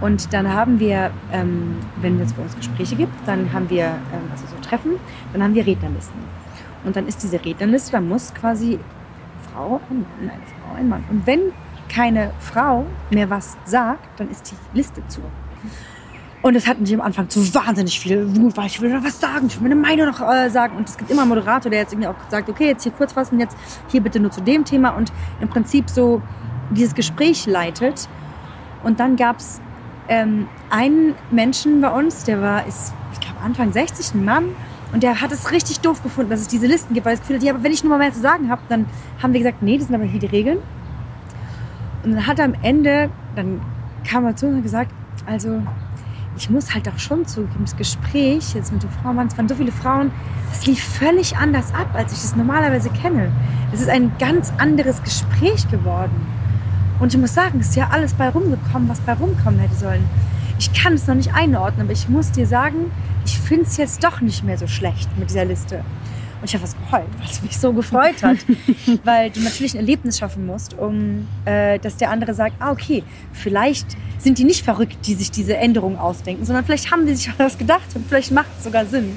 [0.00, 4.30] Und dann haben wir, ähm, wenn es bei uns Gespräche gibt, dann haben wir, ähm,
[4.30, 4.92] also so Treffen,
[5.32, 6.18] dann haben wir Rednerlisten.
[6.84, 8.78] Und dann ist diese Rednerliste, da muss quasi
[9.52, 11.04] Frau, ein Mann, eine Frau, ein Mann.
[11.10, 11.52] Und wenn
[11.88, 15.20] keine Frau mehr was sagt, dann ist die Liste zu.
[16.42, 19.20] Und das hat mich am Anfang zu wahnsinnig viel Wut, weil ich will noch was
[19.20, 20.76] sagen, ich will meine Meinung noch äh, sagen.
[20.76, 23.12] Und es gibt immer einen Moderator, der jetzt irgendwie auch sagt, okay, jetzt hier kurz
[23.12, 23.56] fassen, jetzt
[23.88, 26.22] hier bitte nur zu dem Thema und im Prinzip so
[26.70, 28.08] dieses Gespräch leitet.
[28.82, 29.60] Und dann gab es
[30.10, 34.44] ähm, einen Menschen bei uns, der war, ist, ich glaube, Anfang 60, ein Mann,
[34.92, 37.36] und der hat es richtig doof gefunden, dass es diese Listen gibt, weil das Gefühl
[37.36, 38.86] hat, ja, aber wenn ich nur mal mehr zu sagen habe, dann
[39.22, 40.58] haben wir gesagt, nee, das sind aber hier die Regeln.
[42.02, 43.60] Und dann hat er am Ende, dann
[44.04, 44.90] kam er zu uns und gesagt,
[45.26, 45.62] also
[46.36, 49.54] ich muss halt auch schon zugeben, das Gespräch jetzt mit den Frauen, es waren so
[49.54, 50.10] viele Frauen,
[50.50, 53.30] das lief völlig anders ab, als ich es normalerweise kenne.
[53.72, 56.26] Es ist ein ganz anderes Gespräch geworden.
[57.00, 60.04] Und ich muss sagen, es ist ja alles bei rumgekommen, was bei rumkommen hätte sollen.
[60.58, 62.92] Ich kann es noch nicht einordnen, aber ich muss dir sagen,
[63.24, 65.82] ich finde es jetzt doch nicht mehr so schlecht mit dieser Liste.
[66.40, 68.36] Und ich habe was geheult, weil es mich so gefreut hat.
[69.04, 73.02] weil du natürlich ein Erlebnis schaffen musst, um äh, dass der andere sagt, ah, okay,
[73.32, 77.32] vielleicht sind die nicht verrückt, die sich diese Änderung ausdenken, sondern vielleicht haben die sich
[77.38, 79.16] was gedacht und vielleicht macht es sogar Sinn.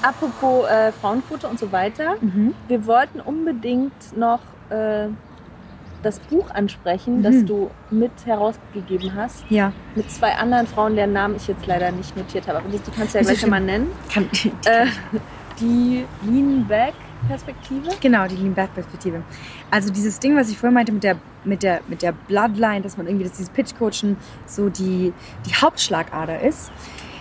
[0.00, 2.16] Apropos äh, Frauenquote und so weiter.
[2.20, 2.54] Mhm.
[2.68, 5.08] Wir wollten unbedingt noch äh,
[6.02, 7.22] das Buch ansprechen, mhm.
[7.22, 9.44] das du mit herausgegeben hast.
[9.48, 9.72] Ja.
[9.94, 12.58] Mit zwei anderen Frauen, deren Namen ich jetzt leider nicht notiert habe.
[12.58, 13.88] Aber die, die kannst du ja gleich mal nennen.
[14.12, 14.86] Kann, die, äh,
[15.60, 16.94] die Lean Back
[17.26, 17.90] Perspektive?
[18.00, 19.22] Genau, die Lean Back Perspektive.
[19.70, 22.96] Also dieses Ding, was ich vorher meinte mit der, mit der, mit der Bloodline, dass
[22.96, 25.12] man irgendwie, dass dieses Pitch-Coachen so die,
[25.46, 26.70] die Hauptschlagader ist.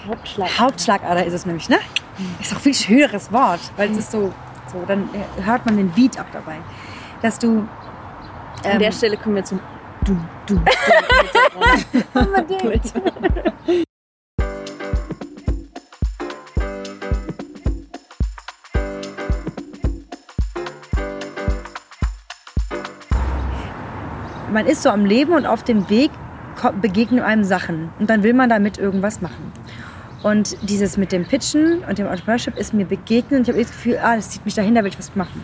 [0.07, 0.59] Hauptschlagader.
[0.59, 1.77] Hauptschlagader ist es nämlich, ne?
[2.39, 4.33] Ist auch ein viel schöneres Wort, weil es ist so,
[4.71, 5.09] so, dann
[5.43, 6.57] hört man den Beat auch dabei.
[7.21, 7.67] Dass du
[8.63, 9.59] an ähm, der Stelle kommen wir zum
[10.05, 12.19] Du, Du, Du.
[12.19, 12.93] Unbedingt.
[24.51, 26.09] Man ist so am Leben und auf dem Weg
[26.81, 29.51] begegnen einem Sachen und dann will man damit irgendwas machen.
[30.23, 33.39] Und dieses mit dem Pitchen und dem Entrepreneurship ist mir begegnet.
[33.39, 35.43] Und ich habe das Gefühl, ah, das zieht mich dahin, da will ich was machen.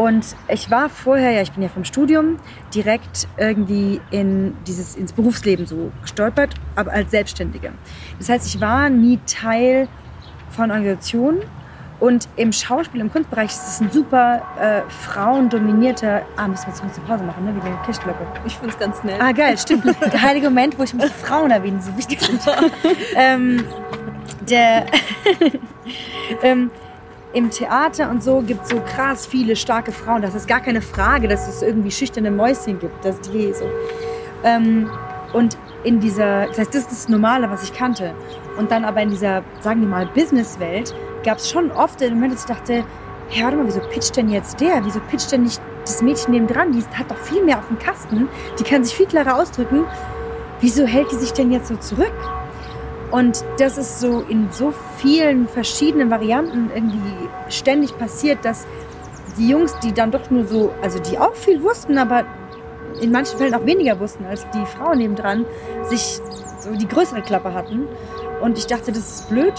[0.00, 2.38] Und ich war vorher, ja, ich bin ja vom Studium,
[2.74, 7.72] direkt irgendwie in dieses, ins Berufsleben so gestolpert, aber als Selbstständige.
[8.18, 9.88] Das heißt, ich war nie Teil
[10.48, 11.40] von Organisationen.
[11.98, 16.22] Und im Schauspiel, im Kunstbereich ist es ein super äh, frauendominierter.
[16.34, 17.54] Ah, müssen wir jetzt eine Pause machen, ne?
[17.54, 18.26] Wie eine Kirchglocke.
[18.46, 19.20] Ich finde es ganz nett.
[19.20, 19.84] Ah, geil, stimmt.
[19.84, 22.40] Der heilige Moment, wo ich mich Frauen erwähne, die so wichtig sind.
[23.16, 23.64] ähm,
[24.48, 24.86] der,
[26.42, 26.70] ähm,
[27.32, 30.20] Im Theater und so gibt es so krass viele starke Frauen.
[30.20, 33.04] Das ist gar keine Frage, dass es irgendwie schüchterne Mäuschen gibt.
[33.04, 33.66] Das die so.
[34.42, 34.90] Ähm,
[35.32, 38.14] und in dieser, das heißt, das ist das Normale, was ich kannte.
[38.58, 42.34] Und dann aber in dieser, sagen wir mal, Businesswelt gab es schon oft den Moment,
[42.34, 42.84] dass ich dachte,
[43.28, 44.84] hey, warte mal, wieso pitcht denn jetzt der?
[44.84, 46.72] Wieso pitcht denn nicht das Mädchen neben dran?
[46.72, 48.28] Die hat doch viel mehr auf dem Kasten.
[48.58, 49.84] Die kann sich viel klarer ausdrücken.
[50.60, 52.12] Wieso hält die sich denn jetzt so zurück?
[53.10, 58.66] Und das ist so in so vielen verschiedenen Varianten irgendwie ständig passiert, dass
[59.36, 62.24] die Jungs, die dann doch nur so, also die auch viel wussten, aber
[63.00, 65.46] in manchen Fällen auch weniger wussten als die Frauen nebendran,
[65.84, 66.20] sich
[66.58, 67.86] so die größere Klappe hatten.
[68.40, 69.54] Und ich dachte, das ist blöd.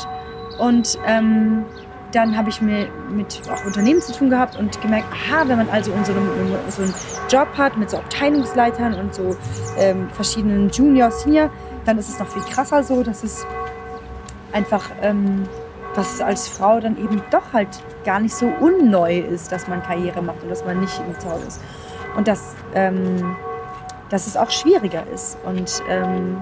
[0.59, 1.65] Und ähm,
[2.11, 5.69] dann habe ich mir mit auch Unternehmen zu tun gehabt und gemerkt, aha, wenn man
[5.69, 6.93] also so einem, in so einem
[7.29, 9.35] Job hat mit so Abteilungsleitern und so
[9.77, 11.49] ähm, verschiedenen Junior, Senior,
[11.85, 13.45] dann ist es noch viel krasser so, dass es
[14.51, 15.47] einfach, ähm,
[15.95, 17.69] dass es als Frau dann eben doch halt
[18.03, 21.41] gar nicht so unneu ist, dass man Karriere macht und dass man nicht im Zaun
[21.47, 21.61] ist.
[22.15, 23.35] Und dass, ähm,
[24.09, 25.37] dass es auch schwieriger ist.
[25.45, 26.41] Und ähm,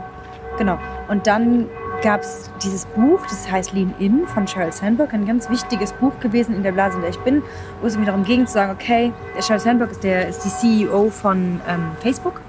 [0.58, 0.80] genau.
[1.08, 1.70] Und dann
[2.02, 6.18] gab es dieses Buch, das heißt Lean In von Sheryl Sandberg, ein ganz wichtiges Buch
[6.20, 7.44] gewesen in der Blase, in der ich bin,
[7.82, 10.50] wo es mir darum ging zu sagen, okay, der Sheryl Sandberg ist, der, ist die
[10.50, 12.42] CEO von ähm, Facebook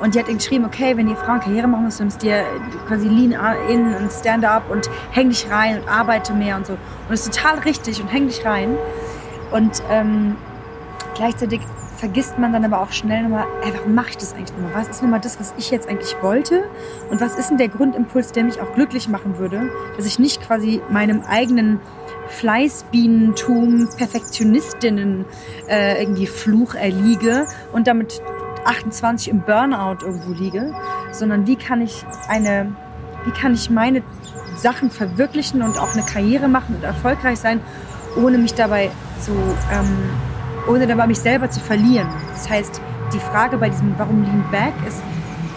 [0.00, 2.44] und die hat geschrieben, okay, wenn ihr Frauen Karriere machen müsst, dann müsst ihr
[2.88, 3.36] quasi Lean
[3.68, 6.72] In und Stand Up und häng dich rein und arbeite mehr und so.
[6.72, 8.76] Und das ist total richtig und häng dich rein.
[9.52, 10.36] Und ähm,
[11.14, 11.60] gleichzeitig
[12.02, 14.74] vergisst man dann aber auch schnell nochmal, ey, warum mache ich das eigentlich nochmal?
[14.74, 16.64] Was ist nochmal das, was ich jetzt eigentlich wollte?
[17.10, 20.42] Und was ist denn der Grundimpuls, der mich auch glücklich machen würde, dass ich nicht
[20.42, 21.78] quasi meinem eigenen
[22.26, 25.26] Fleißbienentum, Perfektionistinnen
[25.68, 28.20] äh, irgendwie Fluch erliege und damit
[28.64, 30.74] 28 im Burnout irgendwo liege,
[31.12, 32.74] sondern wie kann ich eine,
[33.24, 34.02] wie kann ich meine
[34.56, 37.60] Sachen verwirklichen und auch eine Karriere machen und erfolgreich sein,
[38.16, 38.90] ohne mich dabei
[39.20, 39.32] so
[39.72, 40.10] ähm,
[40.68, 42.08] ohne dabei mich selber zu verlieren.
[42.32, 42.80] Das heißt,
[43.12, 45.02] die Frage bei diesem Warum Lean Back ist,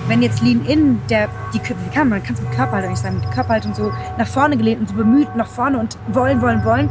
[0.08, 3.20] wenn jetzt Lean In, der, die, wie kann man, kann es mit Körperhaltung nicht sagen,
[3.20, 6.89] mit Körperhaltung so nach vorne gelehnt und so bemüht nach vorne und wollen, wollen, wollen,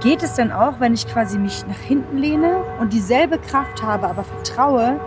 [0.00, 4.06] geht es dann auch, wenn ich quasi mich nach hinten lehne und dieselbe Kraft habe,
[4.08, 5.00] aber vertraue,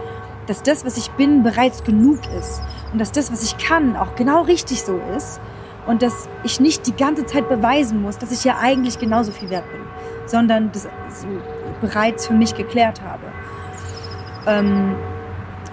[0.48, 2.62] dass das, was ich bin, bereits genug ist.
[2.92, 5.40] Und dass das, was ich kann, auch genau richtig so ist.
[5.86, 9.50] Und dass ich nicht die ganze Zeit beweisen muss, dass ich ja eigentlich genauso viel
[9.50, 9.82] wert bin,
[10.26, 10.88] sondern das
[11.80, 13.24] bereits für mich geklärt habe.
[14.48, 14.96] Ähm,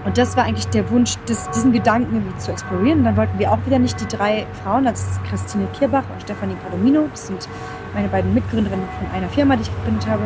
[0.05, 2.99] und das war eigentlich der Wunsch, das, diesen Gedanken irgendwie zu explorieren.
[2.99, 6.23] Und dann wollten wir auch wieder nicht die drei Frauen, das ist Christine Kirbach und
[6.23, 7.49] Stefanie Palomino, das sind
[7.95, 10.23] meine beiden Mitgründerinnen von einer Firma, die ich gegründet habe,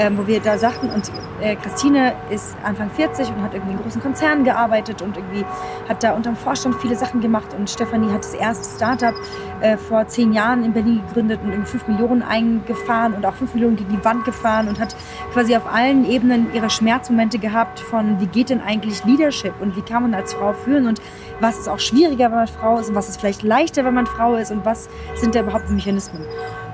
[0.00, 3.82] ähm, wo wir da sagten, und äh, Christine ist Anfang 40 und hat irgendwie in
[3.82, 5.44] großen Konzernen gearbeitet und irgendwie
[5.88, 9.14] hat da unterm Vorstand viele Sachen gemacht und Stefanie hat das erste Startup
[9.60, 13.52] äh, vor zehn Jahren in Berlin gegründet und irgendwie 5 Millionen eingefahren und auch 5
[13.52, 14.96] Millionen gegen die Wand gefahren und hat
[15.34, 19.82] quasi auf allen Ebenen ihre Schmerzmomente gehabt von, wie geht denn eigentlich Leadership und wie
[19.82, 21.02] kann man als Frau führen und
[21.40, 24.06] was ist auch schwieriger, wenn man Frau ist und was ist vielleicht leichter, wenn man
[24.06, 26.24] Frau ist und was sind da überhaupt Mechanismen.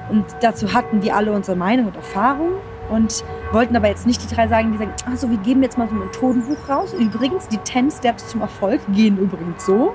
[0.09, 2.53] Und dazu hatten wir alle unsere Meinung und Erfahrung
[2.91, 5.89] und wollten aber jetzt nicht die drei sagen, die sagen, also wir geben jetzt mal
[5.89, 6.93] so ein Methodenbuch raus.
[6.95, 9.95] Übrigens, die 10 Steps zum Erfolg gehen übrigens so.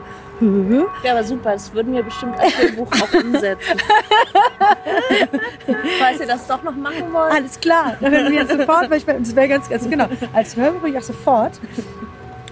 [1.04, 3.78] Ja, aber super, das würden wir bestimmt als Buch auch umsetzen.
[6.00, 7.32] Falls ihr das doch noch machen wollt.
[7.32, 10.88] Alles klar, dann werden wir sofort, weil ich, das wäre ganz, also genau, als Hörbuch
[10.88, 11.60] ich auch sofort,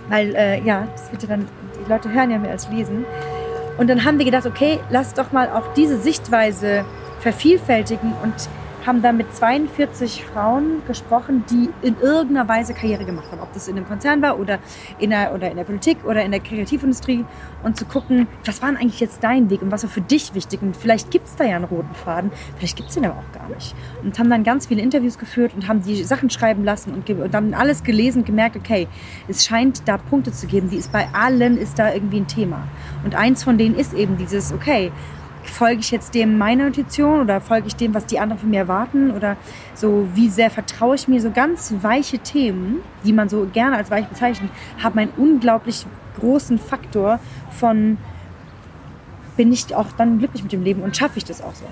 [0.07, 1.47] weil äh, ja, das wird ja dann,
[1.83, 3.05] die Leute hören ja mehr als lesen.
[3.79, 6.85] Und dann haben wir gedacht, okay, lass doch mal auch diese Sichtweise
[7.21, 8.33] vervielfältigen und
[8.85, 13.41] haben da mit 42 Frauen gesprochen, die in irgendeiner Weise Karriere gemacht haben.
[13.41, 14.59] Ob das in einem Konzern war oder
[14.97, 17.25] in der, oder in der Politik oder in der Kreativindustrie.
[17.63, 20.61] Und zu gucken, was war eigentlich jetzt dein Weg und was war für dich wichtig.
[20.61, 23.31] Und vielleicht gibt es da ja einen roten Faden, vielleicht gibt es den aber auch
[23.33, 23.75] gar nicht.
[24.03, 27.33] Und haben dann ganz viele Interviews geführt und haben die Sachen schreiben lassen und, und
[27.33, 28.87] dann alles gelesen und gemerkt, okay,
[29.27, 32.67] es scheint da Punkte zu geben, die ist bei allen ist da irgendwie ein Thema.
[33.03, 34.91] Und eins von denen ist eben dieses, okay,
[35.51, 38.59] folge ich jetzt dem meiner Intuition oder folge ich dem, was die anderen von mir
[38.59, 39.37] erwarten oder
[39.73, 43.91] so, wie sehr vertraue ich mir, so ganz weiche Themen, die man so gerne als
[43.91, 45.85] weich bezeichnet, haben einen unglaublich
[46.19, 47.19] großen Faktor
[47.51, 47.97] von
[49.37, 51.63] bin ich auch dann glücklich mit dem Leben und schaffe ich das auch so.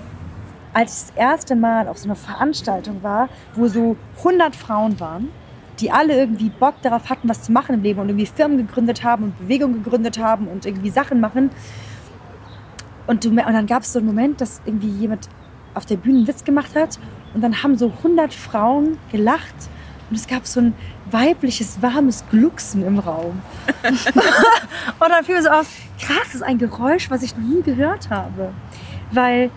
[0.72, 5.28] Als ich das erste Mal auf so einer Veranstaltung war, wo so 100 Frauen waren,
[5.80, 9.04] die alle irgendwie Bock darauf hatten, was zu machen im Leben und irgendwie Firmen gegründet
[9.04, 11.50] haben und Bewegungen gegründet haben und irgendwie Sachen machen.
[13.08, 15.28] Und, du, und dann gab es so einen Moment, dass irgendwie jemand
[15.74, 17.00] auf der Bühne einen Witz gemacht hat
[17.34, 19.54] und dann haben so 100 Frauen gelacht
[20.10, 20.74] und es gab so ein
[21.10, 23.40] weibliches, warmes Glucksen im Raum.
[23.82, 25.66] und dann fiel mir so auf,
[26.00, 28.52] krass, das ist ein Geräusch, was ich noch nie gehört habe.
[29.10, 29.50] Weil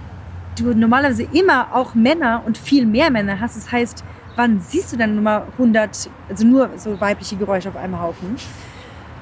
[0.58, 3.56] du normalerweise immer auch Männer und viel mehr Männer hast.
[3.56, 4.04] Das heißt,
[4.36, 8.36] wann siehst du dann nur mal 100, also nur so weibliche Geräusche auf einem Haufen?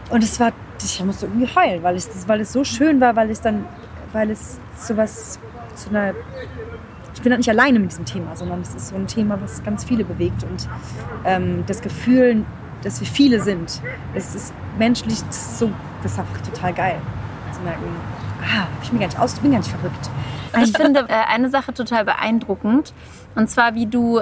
[0.10, 0.52] Und es war,
[0.84, 3.66] ich musste irgendwie heulen, weil es, weil es so schön war, weil es dann,
[4.14, 5.40] weil es sowas
[5.76, 6.14] zu einer
[7.20, 9.62] ich bin halt nicht alleine mit diesem Thema, sondern es ist so ein Thema, was
[9.62, 10.44] ganz viele bewegt.
[10.44, 10.70] Und
[11.26, 12.46] ähm, das Gefühl,
[12.82, 13.82] dass wir viele sind,
[14.16, 15.70] es ist menschlich, das ist, so,
[16.02, 17.02] das ist einfach total geil.
[17.52, 17.84] Zu merken,
[18.42, 20.10] ah, ich bin gar nicht aus, ich bin gar nicht verrückt.
[20.64, 22.94] Ich finde äh, eine Sache total beeindruckend.
[23.36, 24.22] Und zwar, wie du,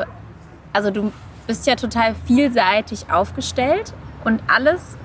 [0.73, 1.11] also du
[1.45, 3.93] bist ja total vielseitig aufgestellt
[4.25, 4.97] und alles,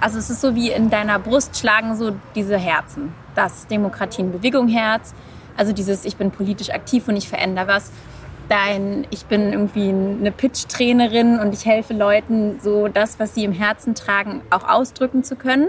[0.00, 3.12] also es ist so wie in deiner Brust schlagen so diese Herzen.
[3.38, 5.14] Das Demokratie in Bewegung Herz,
[5.56, 7.92] also dieses, ich bin politisch aktiv und ich verändere was.
[8.48, 13.52] Dein, ich bin irgendwie eine Pitch-Trainerin und ich helfe Leuten, so das, was sie im
[13.52, 15.68] Herzen tragen, auch ausdrücken zu können.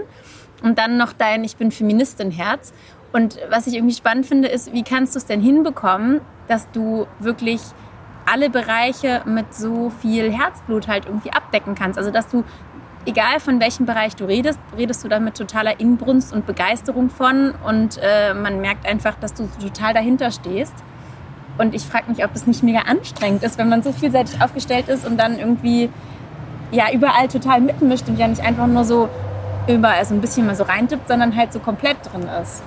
[0.64, 2.72] Und dann noch dein, ich bin Feministin-Herz.
[3.12, 7.06] Und was ich irgendwie spannend finde, ist, wie kannst du es denn hinbekommen, dass du
[7.20, 7.60] wirklich
[8.26, 12.00] alle Bereiche mit so viel Herzblut halt irgendwie abdecken kannst.
[12.00, 12.42] Also dass du
[13.06, 17.54] egal von welchem Bereich du redest, redest du da mit totaler Inbrunst und Begeisterung von
[17.66, 20.74] und äh, man merkt einfach, dass du total dahinter stehst.
[21.58, 24.88] Und ich frage mich, ob es nicht mega anstrengend ist, wenn man so vielseitig aufgestellt
[24.88, 25.90] ist und dann irgendwie
[26.70, 29.08] ja überall total mitmischt und ja nicht einfach nur so
[29.66, 32.62] überall so ein bisschen mal so reintippt, sondern halt so komplett drin ist.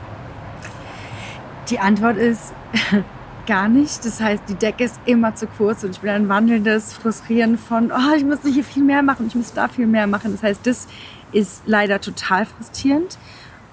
[1.70, 2.54] Die Antwort ist,
[3.46, 4.06] gar nicht.
[4.06, 7.92] Das heißt, die Decke ist immer zu kurz und ich bin ein wandelndes Frustrieren von,
[7.92, 10.32] oh, ich müsste hier viel mehr machen, ich muss da viel mehr machen.
[10.32, 10.88] Das heißt, das
[11.32, 13.18] ist leider total frustrierend.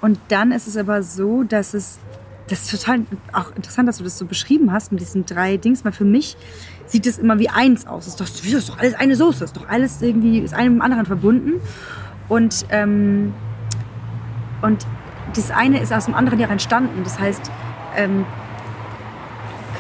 [0.01, 1.99] Und dann ist es aber so, dass es,
[2.49, 3.03] das ist total
[3.33, 6.37] auch interessant, dass du das so beschrieben hast mit diesen drei Dings, weil für mich
[6.87, 8.07] sieht es immer wie eins aus.
[8.07, 10.55] Es ist doch, das ist doch alles eine Soße, es ist doch alles irgendwie, ist
[10.55, 11.61] einem mit dem anderen verbunden.
[12.29, 13.35] Und, ähm,
[14.62, 14.87] und
[15.35, 17.03] das eine ist aus dem anderen ja entstanden.
[17.05, 17.51] Das heißt,
[17.97, 18.25] ähm,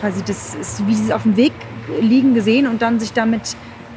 [0.00, 1.52] quasi das ist wie sie auf dem Weg
[2.00, 3.56] liegen gesehen und dann sich damit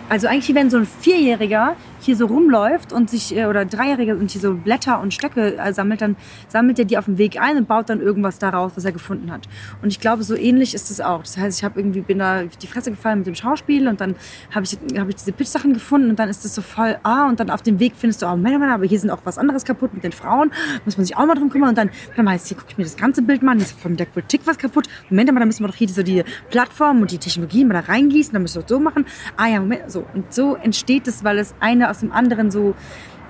[0.09, 4.31] also eigentlich, wenn so ein Vierjähriger hier so rumläuft und sich, äh, oder Dreijähriger und
[4.31, 6.15] hier so Blätter und Stöcke äh, sammelt, dann
[6.47, 9.31] sammelt er die auf dem Weg ein und baut dann irgendwas daraus, was er gefunden
[9.31, 9.47] hat.
[9.81, 11.23] Und ich glaube, so ähnlich ist es auch.
[11.23, 14.01] Das heißt, ich habe irgendwie, bin da auf die Fresse gefallen mit dem Schauspiel und
[14.01, 14.15] dann
[14.53, 17.39] habe ich, hab ich diese Pitch-Sachen gefunden und dann ist das so voll, ah, und
[17.39, 19.63] dann auf dem Weg findest du, oh, Männer, Männer, aber hier sind auch was anderes
[19.63, 20.51] kaputt mit den Frauen,
[20.85, 22.83] muss man sich auch mal drum kümmern und dann, dann heißt, hier gucke ich mir
[22.83, 24.87] das ganze Bild mal an, hier ist von der Politik was kaputt.
[25.09, 27.79] Moment mal, da müssen wir doch hier so die Plattform und die Technologie mal da
[27.81, 29.05] reingießen, dann müssen wir das so machen.
[29.37, 30.05] Ah ja, Moment, so.
[30.13, 32.73] Und so entsteht es, weil es eine aus dem anderen so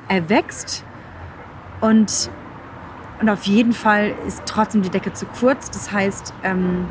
[0.08, 0.86] erwächst.
[1.82, 2.30] Und,
[3.20, 5.70] und auf jeden Fall ist trotzdem die Decke zu kurz.
[5.70, 6.86] Das heißt, ähm,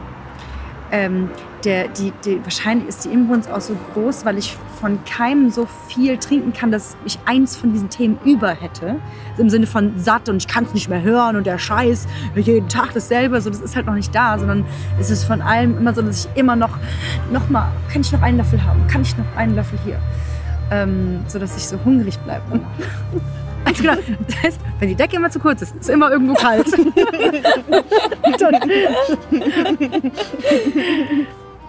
[0.91, 1.31] ähm,
[1.65, 5.67] der, die, die, wahrscheinlich ist die Inbrunst auch so groß, weil ich von keinem so
[5.89, 8.97] viel trinken kann, dass ich eins von diesen Themen über hätte.
[9.39, 12.69] Im Sinne von satt und ich kann es nicht mehr hören und der Scheiß, jeden
[12.69, 13.41] Tag dasselbe.
[13.41, 14.67] So, das ist halt noch nicht da, sondern
[15.01, 16.77] es ist von allem immer so, dass ich immer noch,
[17.33, 18.87] noch mal, kann ich noch einen Löffel haben?
[18.87, 19.99] Kann ich noch einen Löffel hier?
[20.73, 22.61] Ähm, so dass ich so hungrig bleibe.
[23.65, 23.95] Also genau,
[24.27, 26.67] das heißt, wenn die Decke immer zu kurz ist, ist immer irgendwo kalt.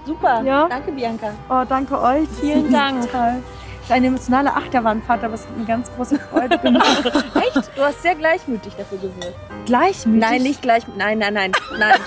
[0.03, 0.41] Super.
[0.43, 0.67] Ja.
[0.67, 1.27] Danke, Bianca.
[1.49, 2.27] Oh, danke euch.
[2.41, 3.01] Vielen Dank.
[3.03, 3.35] Total.
[3.83, 7.05] Das ist eine emotionale Achterbahnfahrt, aber es hat mir ganz große Freude gemacht.
[7.35, 7.69] Echt?
[7.75, 9.35] Du hast sehr gleichmütig dafür gewirkt.
[9.65, 10.29] Gleichmütig?
[10.29, 10.83] Nein, nicht gleich.
[10.97, 11.99] Nein, nein, nein, nein.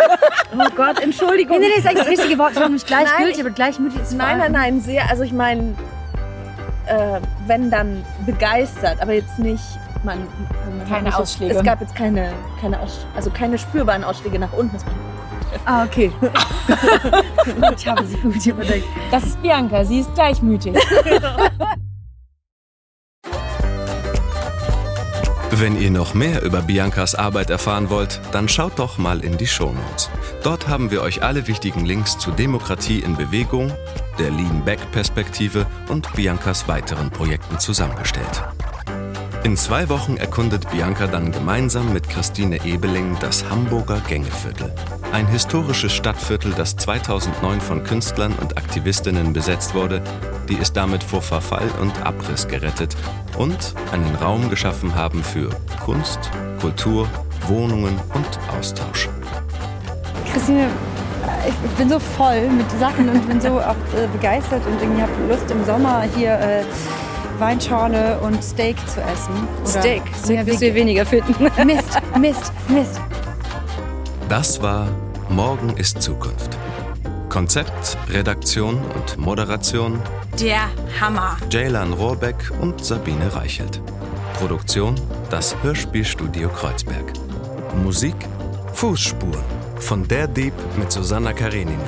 [0.59, 1.59] Oh Gott, Entschuldigung.
[1.59, 2.53] Nee, nee, nee, ist eigentlich das richtige Wort.
[2.55, 5.09] Ich war nicht gleichgültig, Nein, aber gleichmütig ist Nein, nein, nein, sehr.
[5.11, 5.75] Also ich meine,
[6.87, 9.63] äh, wenn dann begeistert, aber jetzt nicht.
[10.05, 10.19] Man,
[10.79, 11.55] man Keine nicht- Ausschläge.
[11.57, 12.79] Es gab jetzt keine, keine
[13.17, 14.77] also keine spürbaren Ausschläge nach unten.
[15.65, 16.13] Ah, okay.
[17.77, 18.87] ich habe sie gut überlegt.
[19.11, 20.77] Das ist Bianca, sie ist gleichmütig.
[25.59, 29.47] Wenn ihr noch mehr über Biancas Arbeit erfahren wollt, dann schaut doch mal in die
[29.47, 30.11] Shownotes.
[30.43, 33.73] Dort haben wir euch alle wichtigen Links zu Demokratie in Bewegung,
[34.19, 38.45] der Lean Back Perspektive und Biancas weiteren Projekten zusammengestellt.
[39.47, 44.75] In zwei Wochen erkundet Bianca dann gemeinsam mit Christine Ebeling das Hamburger Gängeviertel.
[45.13, 50.03] Ein historisches Stadtviertel, das 2009 von Künstlern und Aktivistinnen besetzt wurde,
[50.49, 52.97] die es damit vor Verfall und Abriss gerettet
[53.39, 55.51] und einen Raum geschaffen haben für
[55.85, 56.19] Kunst,
[56.61, 57.09] Kultur,
[57.47, 59.09] Wohnungen und Austausch.
[60.33, 60.67] Christine,
[61.47, 65.13] ich bin so voll mit Sachen und bin so auch äh, begeistert und irgendwie habe
[65.29, 66.65] Lust im Sommer hier äh,
[67.39, 69.33] Weinschorle und Steak zu essen.
[69.63, 70.03] Oder Steak.
[70.23, 71.35] Steak Ja, wirst wie- du weniger finden.
[71.67, 73.01] Mist, Mist, Mist.
[74.29, 74.89] Das war
[75.29, 76.57] Morgen ist Zukunft.
[77.29, 80.01] Konzept, Redaktion und Moderation
[80.41, 80.69] Der
[81.01, 81.37] Hammer.
[81.51, 83.81] Jaylan Rohrbeck und Sabine Reichelt.
[84.39, 84.95] Produktion
[85.31, 87.13] das Hörspielstudio Kreuzberg.
[87.83, 88.15] Musik
[88.75, 89.45] Fußspuren
[89.79, 91.83] von Der Dieb mit Susanna Karenina.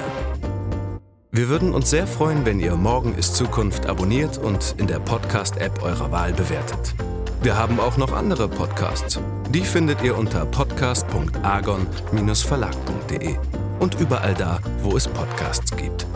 [1.30, 5.82] Wir würden uns sehr freuen, wenn ihr Morgen ist Zukunft abonniert und in der Podcast-App
[5.82, 6.94] eurer Wahl bewertet.
[7.42, 9.20] Wir haben auch noch andere Podcasts.
[9.50, 13.36] Die findet ihr unter podcast.argon-verlag.de
[13.78, 16.06] und überall da, wo es Podcasts gibt.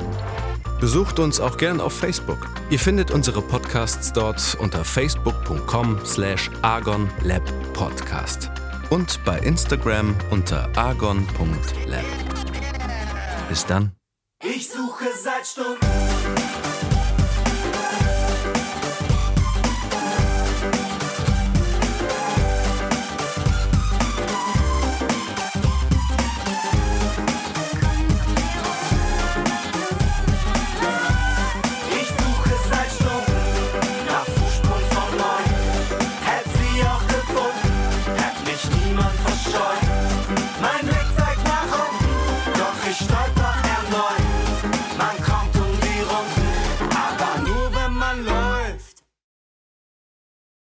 [0.81, 2.49] Besucht uns auch gern auf Facebook.
[2.71, 8.51] Ihr findet unsere Podcasts dort unter facebook.com slash argonlabpodcast
[8.89, 12.07] und bei Instagram unter argon.lab.
[13.49, 13.93] Bis dann.
[15.05, 15.92] Ich suche seit Stunden